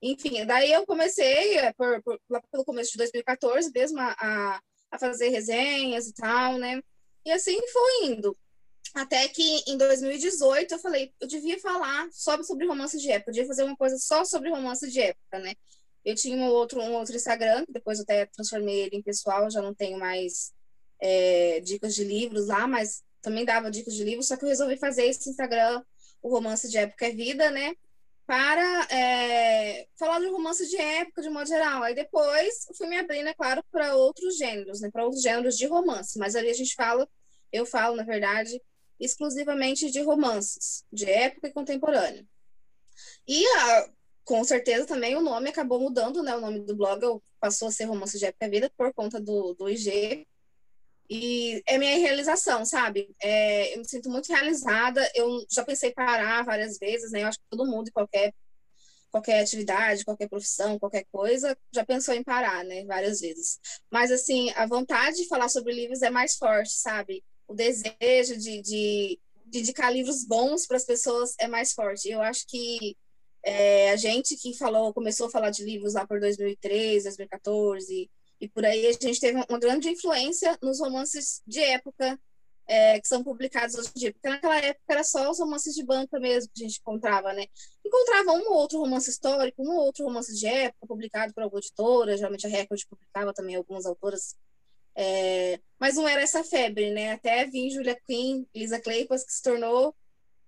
[0.00, 4.60] Enfim, daí eu comecei, é, por, por, lá pelo começo de 2014 mesmo, a,
[4.90, 6.80] a fazer resenhas e tal, né?
[7.24, 8.36] E assim foi indo.
[8.96, 13.34] Até que em 2018 eu falei, eu devia falar só sobre romance de época, eu
[13.34, 15.54] devia fazer uma coisa só sobre romance de época, né?
[16.02, 19.50] Eu tinha um outro, um outro Instagram, que depois eu até transformei ele em pessoal,
[19.50, 20.54] já não tenho mais
[20.98, 24.78] é, dicas de livros lá, mas também dava dicas de livros, só que eu resolvi
[24.78, 25.84] fazer esse Instagram,
[26.22, 27.74] o Romance de Época é Vida, né?
[28.26, 31.82] Para é, falar de romance de época, de modo geral.
[31.82, 34.90] Aí depois fui me abrindo, é claro, para outros gêneros, né?
[34.90, 36.18] Para outros gêneros de romance.
[36.18, 37.06] Mas ali a gente fala,
[37.52, 38.58] eu falo, na verdade,
[38.98, 42.26] exclusivamente de romances, de época e contemporânea.
[43.26, 43.90] E a,
[44.24, 46.34] com certeza também o nome acabou mudando, né?
[46.36, 49.54] O nome do blog passou a ser Romance de Época e Vida por conta do,
[49.54, 50.26] do IG.
[51.08, 53.14] E é minha realização, sabe?
[53.22, 55.08] É, eu me sinto muito realizada.
[55.14, 57.22] Eu já pensei parar várias vezes, né?
[57.22, 58.34] Eu acho que todo mundo, qualquer
[59.10, 62.84] qualquer atividade, qualquer profissão, qualquer coisa, já pensou em parar, né?
[62.84, 63.58] Várias vezes.
[63.90, 67.24] Mas, assim, a vontade de falar sobre livros é mais forte, sabe?
[67.48, 72.08] O desejo de, de, de indicar livros bons para as pessoas é mais forte.
[72.08, 72.96] Eu acho que
[73.42, 78.48] é, a gente que falou, começou a falar de livros lá por 2013, 2014, e
[78.48, 82.18] por aí a gente teve uma grande influência nos romances de época
[82.66, 84.12] é, que são publicados hoje em dia.
[84.12, 87.46] Porque naquela época era só os romances de banca mesmo que a gente encontrava, né?
[87.84, 91.60] Encontrava um ou outro romance histórico, um ou outro romance de época publicado por alguma
[91.60, 94.34] editora, geralmente a Record publicava também algumas autoras
[94.96, 97.12] é, mas não era essa febre, né?
[97.12, 99.94] Até vir Julia Quinn, Lisa Kleypas, que se tornou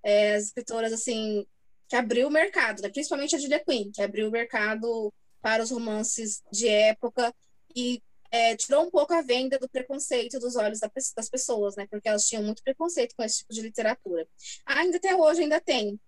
[0.03, 1.47] é, as escritoras, assim,
[1.89, 2.89] que abriu o mercado, né?
[2.89, 7.35] principalmente a Julia Quinn, que abriu o mercado para os romances de época
[7.75, 11.87] e é, tirou um pouco a venda do preconceito dos olhos das pessoas, né?
[11.91, 14.27] Porque elas tinham muito preconceito com esse tipo de literatura.
[14.67, 15.99] Ainda até hoje ainda tem.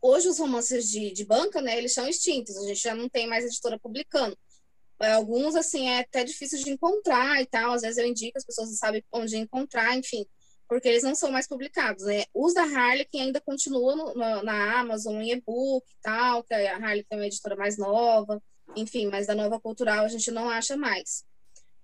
[0.00, 1.76] Hoje os romances de, de banca, né?
[1.76, 2.56] Eles são extintos.
[2.56, 4.38] A gente já não tem mais editora publicando.
[5.10, 7.72] Alguns, assim, é até difícil de encontrar e tal.
[7.72, 10.24] Às vezes eu indico, as pessoas não sabem onde encontrar, enfim,
[10.68, 12.24] porque eles não são mais publicados, né?
[12.32, 16.76] Os da Harlequin ainda continuam no, no, na Amazon, em e-book e tal, que a
[16.76, 18.42] Harlequin é uma editora mais nova,
[18.76, 21.24] enfim, mas da nova cultural a gente não acha mais.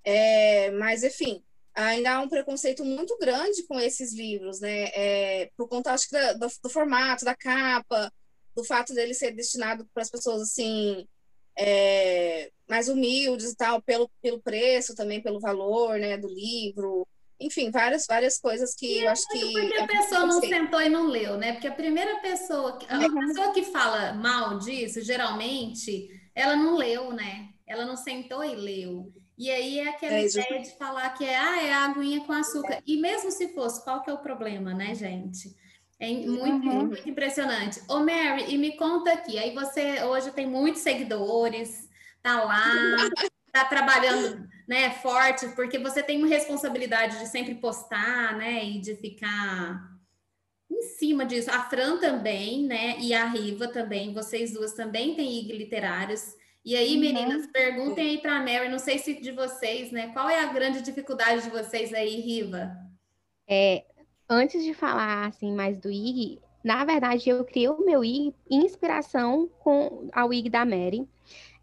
[0.05, 1.43] É, mas, enfim,
[1.75, 4.91] ainda há um preconceito muito grande com esses livros, né?
[4.95, 8.13] É, por conta, acho que, do, do formato, da capa,
[8.55, 11.07] do fato dele ser destinado para as pessoas, assim,
[11.59, 17.07] é, mais humildes e tal, pelo, pelo preço também, pelo valor, né, do livro.
[17.41, 19.53] Enfim, várias, várias coisas que e eu acho que...
[19.53, 21.53] Porque a pessoa não sentou e não leu, né?
[21.53, 22.79] Porque a primeira pessoa...
[22.89, 23.29] A uhum.
[23.29, 27.49] pessoa que fala mal disso, geralmente, ela não leu, né?
[27.67, 29.13] Ela não sentou e leu.
[29.37, 32.83] E aí é aquela é, ideia de falar que é, ah, é aguinha com açúcar.
[32.85, 35.55] E mesmo se fosse, qual que é o problema, né, gente?
[36.01, 36.87] É muito, uhum.
[36.87, 37.83] muito impressionante.
[37.89, 41.89] Ô, Mary, e me conta aqui, aí você hoje tem muitos seguidores,
[42.23, 42.63] tá lá,
[43.53, 48.95] tá trabalhando né, forte, porque você tem uma responsabilidade de sempre postar, né, e de
[48.95, 49.91] ficar
[50.71, 51.51] em cima disso.
[51.51, 56.37] A Fran também, né, e a Riva também, vocês duas também têm IG Literários.
[56.65, 57.01] E aí, uhum.
[57.01, 60.53] meninas, perguntem aí para a Mary, não sei se de vocês, né, qual é a
[60.53, 62.71] grande dificuldade de vocês aí, Riva?
[63.49, 63.85] É,
[64.29, 69.49] antes de falar assim mais do IG, Na verdade, eu criei o meu IG inspiração
[69.61, 71.09] com a IG da Mary.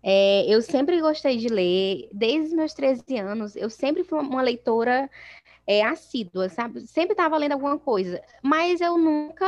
[0.03, 4.41] É, eu sempre gostei de ler, desde os meus 13 anos, eu sempre fui uma
[4.41, 5.09] leitora
[5.68, 6.88] é, assídua, sabe?
[6.88, 9.45] Sempre estava lendo alguma coisa, mas eu nunca,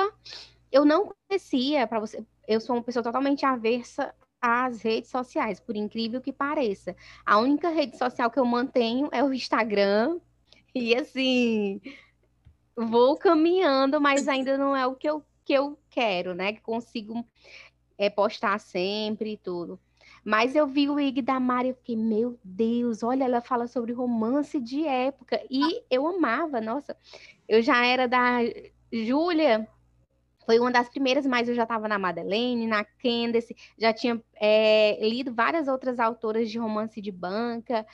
[0.71, 5.75] eu não conhecia, para você, eu sou uma pessoa totalmente aversa às redes sociais, por
[5.75, 6.95] incrível que pareça.
[7.25, 10.19] A única rede social que eu mantenho é o Instagram,
[10.75, 11.81] e assim,
[12.77, 16.53] vou caminhando, mas ainda não é o que eu, que eu quero, né?
[16.53, 17.25] Que consigo
[17.97, 19.79] é, postar sempre e tudo.
[20.23, 23.93] Mas eu vi o IG da Mari e fiquei, meu Deus, olha, ela fala sobre
[23.93, 25.41] romance de época.
[25.49, 26.95] E eu amava, nossa,
[27.47, 28.39] eu já era da
[28.91, 29.67] Júlia,
[30.47, 34.97] foi uma das primeiras, mas eu já estava na Madeleine, na Candace, já tinha é,
[35.05, 37.85] lido várias outras autoras de romance de banca.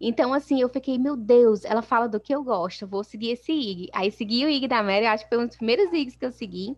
[0.00, 3.52] Então, assim, eu fiquei, meu Deus, ela fala do que eu gosto, vou seguir esse
[3.52, 3.90] IG.
[3.92, 6.32] Aí segui o IG da Mary, acho que foi um dos primeiros IGs que eu
[6.32, 6.76] segui.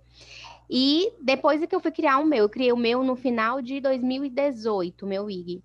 [0.69, 3.63] E depois é que eu fui criar o meu, eu criei o meu no final
[3.63, 5.63] de 2018, meu IG.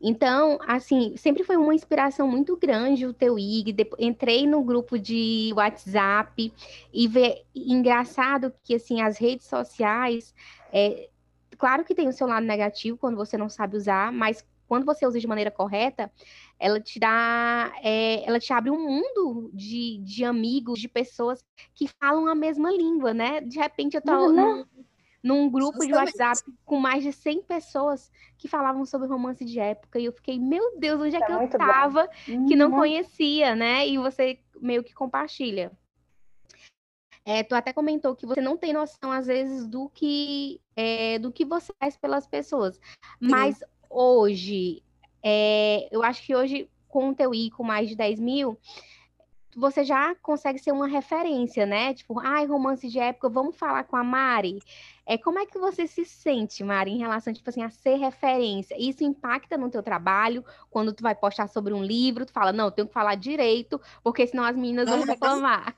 [0.00, 3.76] Então, assim, sempre foi uma inspiração muito grande o teu IG.
[3.98, 6.52] Entrei no grupo de WhatsApp
[6.92, 10.34] e ver engraçado que assim as redes sociais,
[10.72, 11.10] é,
[11.58, 15.04] claro que tem o seu lado negativo quando você não sabe usar, mas quando você
[15.04, 16.10] usa de maneira correta,
[16.58, 21.44] ela te dá, é, ela te abre um mundo de, de amigos, de pessoas
[21.74, 23.40] que falam a mesma língua, né?
[23.40, 24.64] De repente eu tô uhum num
[25.50, 26.12] grupo Justamente.
[26.12, 29.98] de WhatsApp com mais de 100 pessoas que falavam sobre romance de época.
[29.98, 32.46] E eu fiquei, meu Deus, onde é, é que eu tava bom.
[32.46, 32.78] que não uhum.
[32.78, 33.86] conhecia, né?
[33.86, 35.72] E você meio que compartilha.
[37.24, 41.30] É, tu até comentou que você não tem noção, às vezes, do que, é, do
[41.30, 42.80] que você faz pelas pessoas.
[43.20, 43.64] Mas Sim.
[43.90, 44.82] hoje,
[45.22, 48.58] é, eu acho que hoje, com o teu I com mais de 10 mil,
[49.56, 51.94] você já consegue ser uma referência, né?
[51.94, 54.60] Tipo, ai, romance de época, vamos falar com a Mari.
[55.06, 58.76] É, como é que você se sente, Mari, em relação, tipo assim, a ser referência?
[58.78, 60.44] Isso impacta no teu trabalho?
[60.70, 63.80] Quando tu vai postar sobre um livro, tu fala, não, eu tenho que falar direito,
[64.02, 65.74] porque senão as meninas vão reclamar.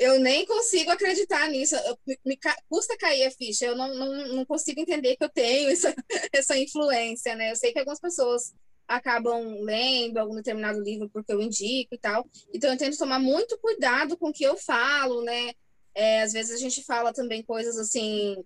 [0.00, 1.76] Eu nem consigo acreditar nisso.
[1.76, 2.38] Eu, me, me,
[2.70, 3.66] custa cair a ficha.
[3.66, 5.94] Eu não, não, não consigo entender que eu tenho essa,
[6.32, 7.50] essa influência, né?
[7.50, 8.54] Eu sei que algumas pessoas
[8.90, 12.28] acabam lendo algum determinado livro porque eu indico e tal.
[12.52, 15.52] Então eu tento tomar muito cuidado com o que eu falo, né?
[15.94, 18.36] É, às vezes a gente fala também coisas assim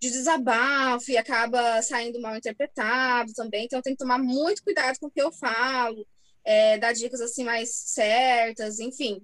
[0.00, 3.66] de desabafo e acaba saindo mal interpretado também.
[3.66, 6.04] Então eu tenho que tomar muito cuidado com o que eu falo,
[6.44, 9.22] é, dar dicas assim mais certas, enfim.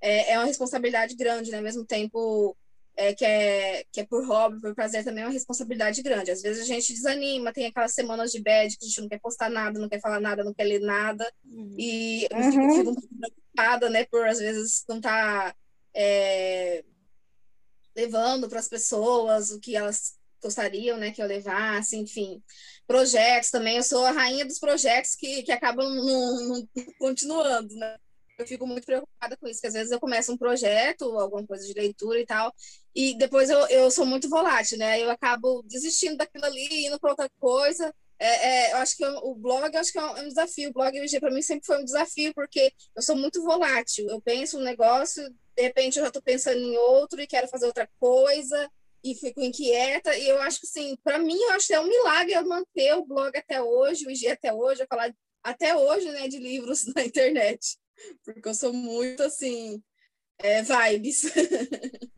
[0.00, 1.58] É, é uma responsabilidade grande, né?
[1.58, 2.56] Ao mesmo tempo
[2.96, 6.30] é, que, é, que é por hobby, por prazer, também é uma responsabilidade grande.
[6.30, 9.20] Às vezes a gente desanima, tem aquelas semanas de bad que a gente não quer
[9.20, 11.30] postar nada, não quer falar nada, não quer ler nada.
[11.44, 11.74] Uhum.
[11.78, 12.76] E eu fico, uhum.
[12.76, 15.56] fico um pouco preocupada, né, por às vezes não estar tá,
[15.94, 16.84] é,
[17.96, 22.42] levando para as pessoas o que elas gostariam, né, que eu levasse, enfim.
[22.86, 26.68] Projetos também, eu sou a rainha dos projetos que, que acabam não, não
[26.98, 27.96] continuando, né?
[28.42, 31.66] Eu fico muito preocupada com isso, que às vezes eu começo um projeto, alguma coisa
[31.66, 32.52] de leitura e tal,
[32.94, 35.00] e depois eu, eu sou muito volátil, né?
[35.02, 37.94] Eu acabo desistindo daquilo ali, indo para outra coisa.
[38.18, 40.70] É, é, eu acho que eu, o blog acho que é um, é um desafio.
[40.70, 44.08] O blog para mim sempre foi um desafio, porque eu sou muito volátil.
[44.08, 47.66] Eu penso um negócio, de repente eu já estou pensando em outro e quero fazer
[47.66, 48.70] outra coisa
[49.02, 50.16] e fico inquieta.
[50.16, 52.94] E eu acho que, assim, para mim, eu acho que é um milagre eu manter
[52.94, 55.12] o blog até hoje, o IG até hoje, eu falar
[55.42, 57.76] até hoje, né, de livros na internet
[58.24, 59.82] porque eu sou muito assim,
[60.38, 61.22] é, vibes.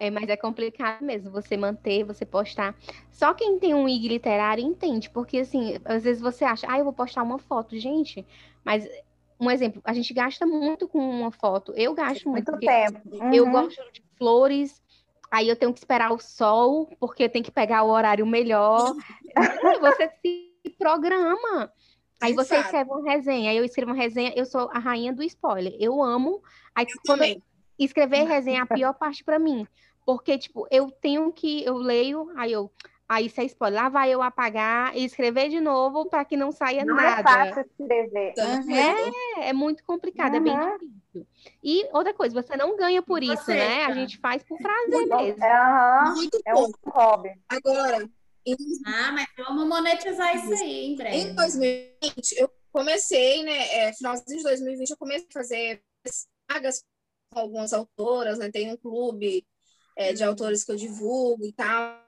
[0.00, 2.76] É, mas é complicado mesmo você manter, você postar.
[3.12, 6.82] Só quem tem um IG literário entende, porque assim, às vezes você acha, ah, eu
[6.82, 8.26] vou postar uma foto, gente,
[8.64, 8.84] mas
[9.38, 11.72] um exemplo, a gente gasta muito com uma foto.
[11.76, 13.00] Eu gasto muito, muito tempo.
[13.12, 13.32] Uhum.
[13.32, 14.82] Eu gosto de flores,
[15.30, 18.94] aí eu tenho que esperar o sol, porque tem que pegar o horário melhor.
[19.80, 21.72] você se programa.
[22.22, 22.66] Aí você Exato.
[22.66, 25.74] escreve uma resenha, aí eu escrevo uma resenha, eu sou a rainha do spoiler.
[25.78, 26.42] Eu amo.
[26.74, 27.42] Aí eu quando também.
[27.78, 29.66] escrever resenha é a pior parte para mim,
[30.06, 32.70] porque tipo, eu tenho que eu leio, aí eu
[33.12, 33.82] Aí isso é spoiler.
[33.82, 37.22] Lá vai eu apagar e escrever de novo para que não saia não é nada.
[37.22, 38.34] Não é fácil escrever.
[39.36, 40.38] É, é muito complicado, uhum.
[40.38, 41.26] é bem difícil.
[41.62, 43.84] E outra coisa, você não ganha por isso, você, né?
[43.84, 45.44] A gente faz por prazer mesmo.
[45.44, 46.14] Uhum.
[46.14, 47.32] Muito é um hobby.
[47.50, 48.08] Agora,
[48.86, 51.16] ah, mas vamos monetizar isso aí em breve.
[51.16, 53.88] Em 2020, eu comecei, né?
[53.88, 55.84] É, finalzinho de 2020, eu comecei a fazer
[56.50, 56.84] sagas
[57.30, 58.50] com algumas autoras, né?
[58.50, 59.46] Tem um clube
[59.96, 62.02] é, de autores que eu divulgo e tal.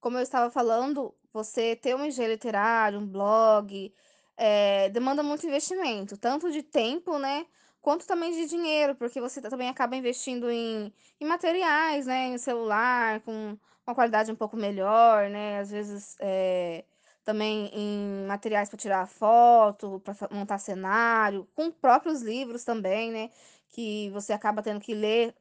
[0.00, 3.92] Como eu estava falando, você ter um IG literário, um blog,
[4.36, 7.46] é, demanda muito investimento, tanto de tempo, né?
[7.86, 12.30] Quanto também de dinheiro, porque você também acaba investindo em, em materiais, né?
[12.30, 13.56] Em celular, com
[13.86, 15.60] uma qualidade um pouco melhor, né?
[15.60, 16.84] Às vezes é,
[17.24, 23.30] também em materiais para tirar foto, para montar cenário, com próprios livros também, né?
[23.68, 25.32] Que você acaba tendo que ler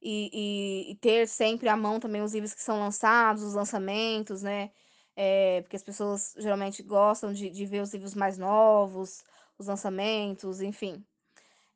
[0.00, 0.30] e,
[0.88, 4.70] e, e, ter sempre à mão também os livros que são lançados, os lançamentos, né?
[5.14, 9.22] É, porque as pessoas geralmente gostam de, de ver os livros mais novos,
[9.58, 11.04] os lançamentos, enfim.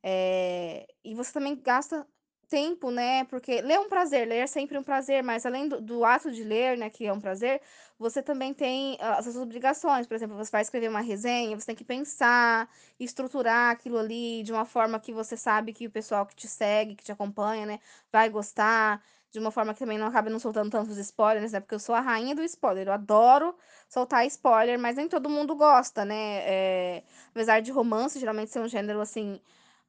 [0.08, 2.06] É, e você também gasta
[2.48, 3.24] tempo, né?
[3.24, 6.30] Porque ler é um prazer, ler é sempre um prazer, mas além do, do ato
[6.30, 7.60] de ler, né, que é um prazer,
[7.98, 10.06] você também tem as suas obrigações.
[10.06, 12.68] Por exemplo, você vai escrever uma resenha, você tem que pensar,
[13.00, 16.94] estruturar aquilo ali de uma forma que você sabe que o pessoal que te segue,
[16.94, 17.80] que te acompanha, né,
[18.12, 19.02] vai gostar.
[19.32, 21.60] De uma forma que também não acabe não soltando tantos spoilers, né?
[21.60, 22.86] Porque eu sou a rainha do spoiler.
[22.86, 23.54] Eu adoro
[23.88, 26.38] soltar spoiler, mas nem todo mundo gosta, né?
[26.46, 29.40] É, apesar de romance geralmente ser um gênero assim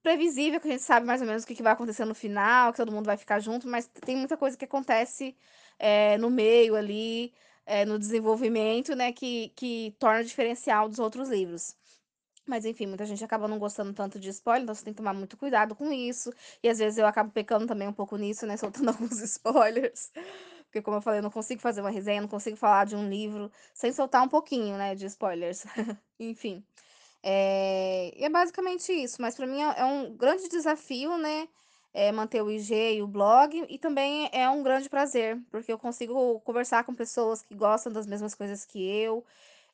[0.04, 2.78] previsível, que a gente sabe mais ou menos o que, vai acontecer no final, que
[2.78, 5.36] todo mundo vai ficar junto, mas tem muita coisa que acontece
[5.80, 7.34] é, no meio ali,
[7.66, 11.76] é, no desenvolvimento, né, que, que torna diferencial dos outros livros.
[12.48, 15.14] Mas enfim, muita gente acaba não gostando tanto de spoiler, então você tem que tomar
[15.14, 16.32] muito cuidado com isso.
[16.64, 18.56] E às vezes eu acabo pecando também um pouco nisso, né?
[18.58, 20.10] Soltando alguns spoilers.
[20.64, 23.10] Porque, como eu falei, eu não consigo fazer uma resenha, não consigo falar de um
[23.10, 25.66] livro sem soltar um pouquinho, né, de spoilers.
[26.20, 26.64] enfim.
[27.24, 31.48] É, é basicamente isso, mas para mim é, é um grande desafio, né?
[31.94, 35.80] É manter o IG e o blog, e também é um grande prazer, porque eu
[35.80, 39.26] consigo conversar com pessoas que gostam das mesmas coisas que eu,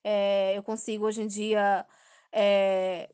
[0.03, 1.85] é, eu consigo hoje em dia
[2.31, 3.09] é,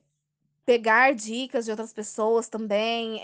[0.65, 3.21] pegar dicas de outras pessoas também,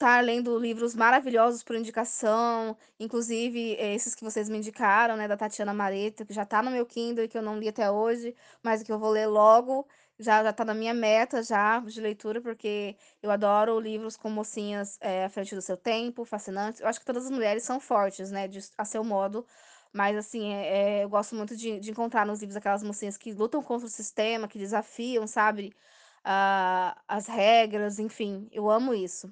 [0.00, 5.28] estar tá lendo livros maravilhosos por indicação, inclusive eh, esses que vocês me indicaram, né,
[5.28, 7.90] da Tatiana Mareto, que já está no meu Kindle e que eu não li até
[7.90, 9.86] hoje, mas que eu vou ler logo,
[10.18, 14.96] já já tá na minha meta já de leitura, porque eu adoro livros com mocinhas
[15.02, 16.80] é, à frente do seu tempo, fascinantes.
[16.80, 19.46] Eu acho que todas as mulheres são fortes, né, de, a seu modo,
[19.92, 23.32] mas assim, é, é, eu gosto muito de, de encontrar nos livros aquelas mocinhas que
[23.34, 25.74] lutam contra o sistema, que desafiam, sabe,
[26.24, 29.30] ah, as regras, enfim, eu amo isso.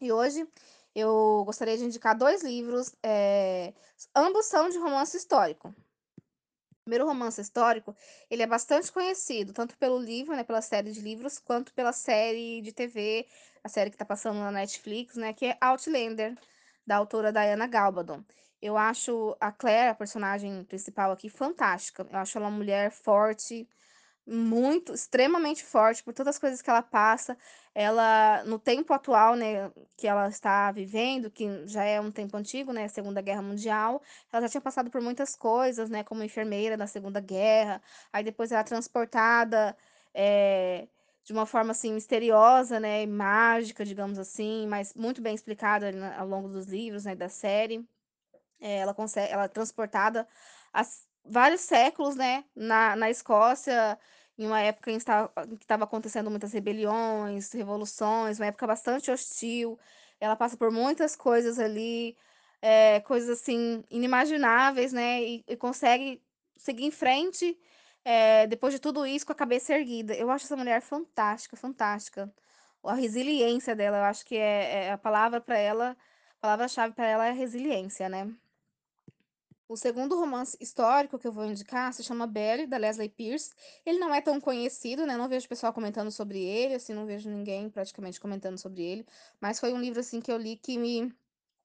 [0.00, 0.46] E hoje
[0.94, 3.72] eu gostaria de indicar dois livros, é,
[4.14, 5.68] ambos são de romance histórico.
[5.68, 7.96] O primeiro romance histórico,
[8.30, 12.60] ele é bastante conhecido, tanto pelo livro, né, pela série de livros, quanto pela série
[12.60, 13.26] de TV,
[13.64, 16.36] a série que está passando na Netflix, né, que é Outlander,
[16.86, 18.22] da autora Diana Gabaldon.
[18.60, 22.06] Eu acho a Claire, a personagem principal aqui, fantástica.
[22.10, 23.68] Eu acho ela uma mulher forte,
[24.26, 27.36] muito, extremamente forte por todas as coisas que ela passa.
[27.74, 32.72] Ela, no tempo atual, né, que ela está vivendo, que já é um tempo antigo,
[32.72, 34.02] né, Segunda Guerra Mundial,
[34.32, 37.82] ela já tinha passado por muitas coisas, né, como enfermeira na Segunda Guerra.
[38.12, 39.76] Aí depois ela é transportada
[40.14, 40.88] é,
[41.24, 46.48] de uma forma assim misteriosa, né, mágica, digamos assim, mas muito bem explicada ao longo
[46.48, 47.86] dos livros, né, da série.
[48.60, 50.26] É, ela consegue, ela é transportada
[50.72, 53.98] as vários séculos, né, na, na Escócia,
[54.36, 55.02] em uma época em que
[55.62, 59.78] estava acontecendo muitas rebeliões, revoluções, uma época bastante hostil.
[60.20, 62.16] Ela passa por muitas coisas ali,
[62.60, 66.22] é, coisas assim inimagináveis, né, e, e consegue
[66.56, 67.58] seguir em frente
[68.04, 70.14] é, depois de tudo isso com a cabeça erguida.
[70.14, 72.32] Eu acho essa mulher fantástica, fantástica.
[72.84, 75.96] A resiliência dela, eu acho que é, é a palavra para ela,
[76.38, 78.30] a palavra-chave para ela é resiliência, né?
[79.66, 83.50] O segundo romance histórico que eu vou indicar se chama Belly, da Leslie Pierce.
[83.84, 85.16] Ele não é tão conhecido, né?
[85.16, 89.06] Não vejo pessoal comentando sobre ele, assim, não vejo ninguém praticamente comentando sobre ele.
[89.40, 91.10] Mas foi um livro, assim, que eu li que me,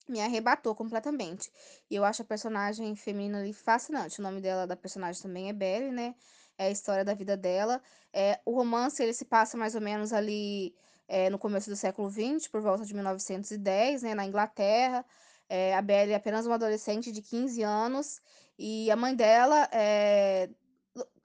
[0.07, 1.51] me arrebatou completamente.
[1.89, 4.19] E eu acho a personagem feminina ali fascinante.
[4.19, 6.15] O nome dela, da personagem também é Belly, né?
[6.57, 7.81] É a história da vida dela.
[8.13, 10.73] É, o romance, ele se passa mais ou menos ali
[11.05, 14.15] é, no começo do século XX, por volta de 1910, né?
[14.15, 15.05] Na Inglaterra.
[15.49, 18.21] É, a Belle é apenas uma adolescente de 15 anos
[18.57, 20.49] e a mãe dela é,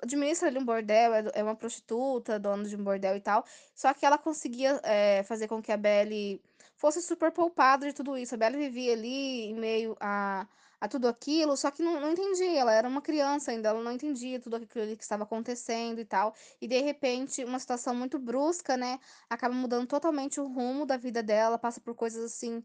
[0.02, 3.44] administra ali um bordel, é, é uma prostituta, dona de um bordel e tal.
[3.74, 6.40] Só que ela conseguia é, fazer com que a Belle
[6.76, 8.34] fosse super poupada de tudo isso.
[8.34, 10.46] A Belle vivia ali em meio a,
[10.80, 12.60] a tudo aquilo, só que não, não entendia.
[12.60, 16.34] Ela era uma criança ainda, ela não entendia tudo aquilo que estava acontecendo e tal.
[16.60, 18.98] E de repente, uma situação muito brusca, né,
[19.28, 22.62] acaba mudando totalmente o rumo da vida dela, passa por coisas assim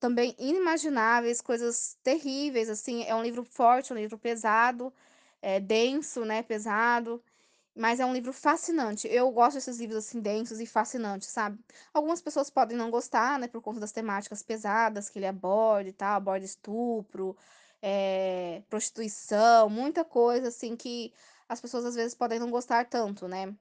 [0.00, 4.92] também inimagináveis, coisas terríveis, assim, é um livro forte, um livro pesado,
[5.42, 7.22] é denso, né, pesado,
[7.74, 9.08] mas é um livro fascinante.
[9.08, 11.58] Eu gosto desses livros assim densos e fascinantes, sabe?
[11.94, 15.92] Algumas pessoas podem não gostar, né, por conta das temáticas pesadas que ele aborda e
[15.92, 17.36] tal, aborda estupro,
[17.82, 21.12] é, prostituição, muita coisa assim que
[21.48, 23.54] as pessoas às vezes podem não gostar tanto, né?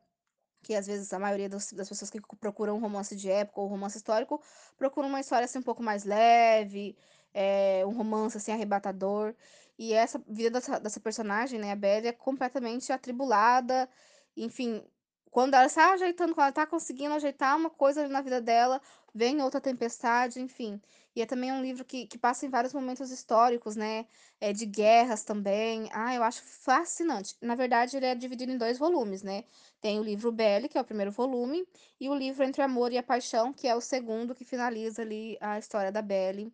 [0.62, 3.68] Que às vezes a maioria das, das pessoas que procuram um romance de época ou
[3.68, 4.41] romance histórico
[4.78, 6.97] procuram uma história assim um pouco mais leve,
[7.34, 9.34] é, um romance assim arrebatador.
[9.78, 13.89] E essa vida dessa, dessa personagem, né, a Belle, é completamente atribulada,
[14.36, 14.84] enfim,
[15.32, 18.82] quando ela está ajeitando, quando ela está conseguindo ajeitar uma coisa na vida dela,
[19.13, 20.82] vem outra tempestade, enfim.
[21.15, 24.05] E é também um livro que, que passa em vários momentos históricos, né?
[24.39, 25.89] É, de guerras também.
[25.91, 27.36] Ah, eu acho fascinante.
[27.41, 29.43] Na verdade, ele é dividido em dois volumes, né?
[29.82, 31.67] Tem o livro Belle, que é o primeiro volume,
[31.99, 35.38] e o livro Entre Amor e a Paixão, que é o segundo, que finaliza ali
[35.41, 36.53] a história da Belle.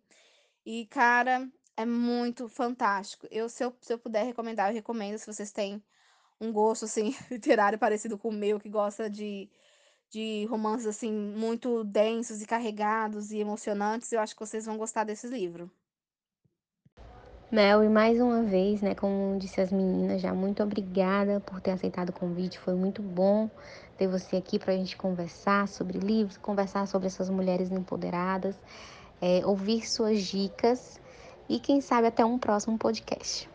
[0.64, 3.26] E, cara, é muito fantástico.
[3.30, 5.82] Eu, se eu, se eu puder recomendar, eu recomendo, se vocês têm
[6.40, 9.48] um gosto, assim, literário parecido com o meu, que gosta de,
[10.10, 15.04] de romances, assim, muito densos e carregados e emocionantes, eu acho que vocês vão gostar
[15.04, 15.70] desse livro.
[17.50, 21.70] Mel, e mais uma vez, né, como disse as meninas, já muito obrigada por ter
[21.70, 22.58] aceitado o convite.
[22.58, 23.48] Foi muito bom
[23.96, 28.56] ter você aqui para a gente conversar sobre livros, conversar sobre essas mulheres empoderadas,
[29.20, 31.00] é, ouvir suas dicas
[31.48, 33.48] e quem sabe até um próximo podcast.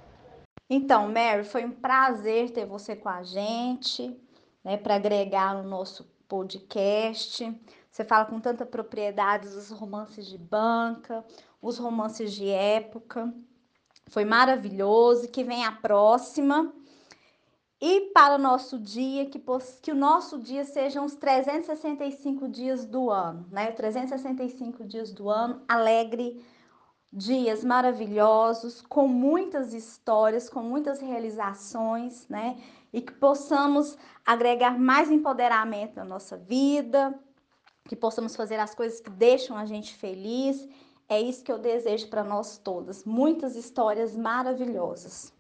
[0.74, 4.17] Então, Mary, foi um prazer ter você com a gente,
[4.63, 7.53] né, para agregar no nosso podcast.
[7.91, 11.26] Você fala com tanta propriedade os romances de banca,
[11.61, 13.34] os romances de época.
[14.07, 15.28] Foi maravilhoso.
[15.28, 16.74] Que vem a próxima.
[17.82, 19.43] E para o nosso dia, que,
[19.82, 23.74] que o nosso dia sejam os 365 dias do ano, né?
[23.74, 26.41] 365 dias do ano, alegre,
[27.12, 32.57] dias maravilhosos, com muitas histórias, com muitas realizações, né?
[32.93, 37.14] E que possamos agregar mais empoderamento na nossa vida,
[37.88, 40.68] que possamos fazer as coisas que deixam a gente feliz
[41.12, 43.03] é isso que eu desejo para nós todas.
[43.03, 45.34] Muitas histórias maravilhosas.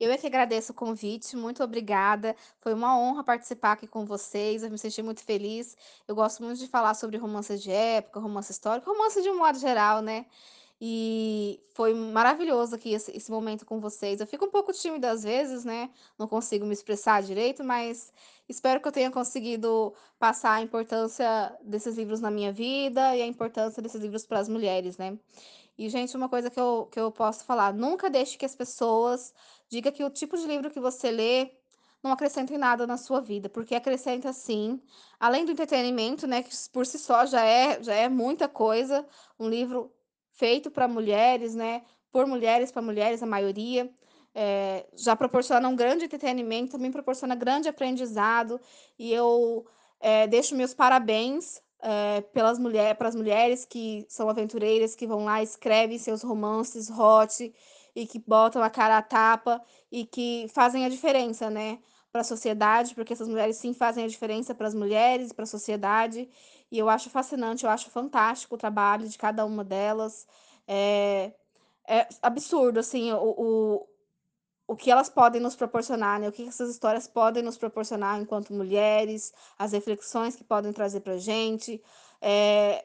[0.00, 2.34] Eu é que agradeço o convite, muito obrigada.
[2.58, 5.76] Foi uma honra participar aqui com vocês, eu me senti muito feliz.
[6.08, 9.58] Eu gosto muito de falar sobre romances de época, romance histórico, romance de um modo
[9.58, 10.24] geral, né?
[10.82, 14.18] E foi maravilhoso aqui esse, esse, momento com vocês.
[14.18, 15.90] Eu fico um pouco tímida às vezes, né?
[16.18, 18.10] Não consigo me expressar direito, mas
[18.48, 23.26] espero que eu tenha conseguido passar a importância desses livros na minha vida e a
[23.26, 25.18] importância desses livros para as mulheres, né?
[25.76, 29.34] E, gente, uma coisa que eu, que eu posso falar: nunca deixe que as pessoas
[29.68, 31.50] digam que o tipo de livro que você lê
[32.02, 34.80] não acrescenta em nada na sua vida, porque acrescenta sim,
[35.18, 39.06] além do entretenimento, né, que por si só já é, já é muita coisa,
[39.38, 39.92] um livro
[40.32, 41.82] feito para mulheres, né?
[42.12, 43.90] Por mulheres, para mulheres, a maioria.
[44.34, 48.60] É, já proporciona um grande entretenimento, também proporciona grande aprendizado.
[48.98, 49.66] E eu
[50.00, 55.24] é, deixo meus parabéns é, pelas mulheres, para as mulheres que são aventureiras, que vão
[55.24, 57.52] lá, escrevem seus romances hot
[57.94, 59.60] e que botam a cara à tapa
[59.90, 61.78] e que fazem a diferença, né?
[62.12, 65.46] Para a sociedade, porque essas mulheres sim fazem a diferença para as mulheres, para a
[65.46, 66.28] sociedade.
[66.70, 70.26] E eu acho fascinante, eu acho fantástico o trabalho de cada uma delas.
[70.66, 71.32] É,
[71.88, 73.88] é absurdo, assim, o, o,
[74.68, 76.28] o que elas podem nos proporcionar, né?
[76.28, 81.18] O que essas histórias podem nos proporcionar enquanto mulheres, as reflexões que podem trazer para
[81.18, 81.82] gente.
[82.20, 82.84] É,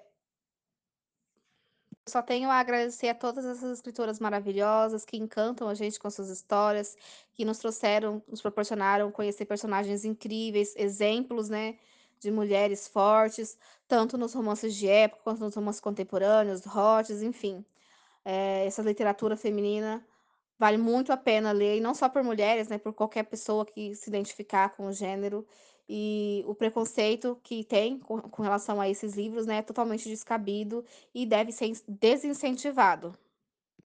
[2.07, 6.29] só tenho a agradecer a todas essas escritoras maravilhosas que encantam a gente com suas
[6.29, 6.95] histórias,
[7.33, 11.77] que nos trouxeram, nos proporcionaram conhecer personagens incríveis, exemplos, né,
[12.25, 13.57] de mulheres fortes,
[13.87, 17.63] tanto nos romances de época quanto nos romances contemporâneos, hots, enfim.
[18.25, 20.03] É, essa literatura feminina
[20.57, 23.95] vale muito a pena ler, e não só por mulheres, né, por qualquer pessoa que
[23.95, 25.45] se identificar com o gênero.
[25.87, 30.83] E o preconceito que tem com, com relação a esses livros né, é totalmente descabido
[31.13, 33.13] e deve ser desincentivado.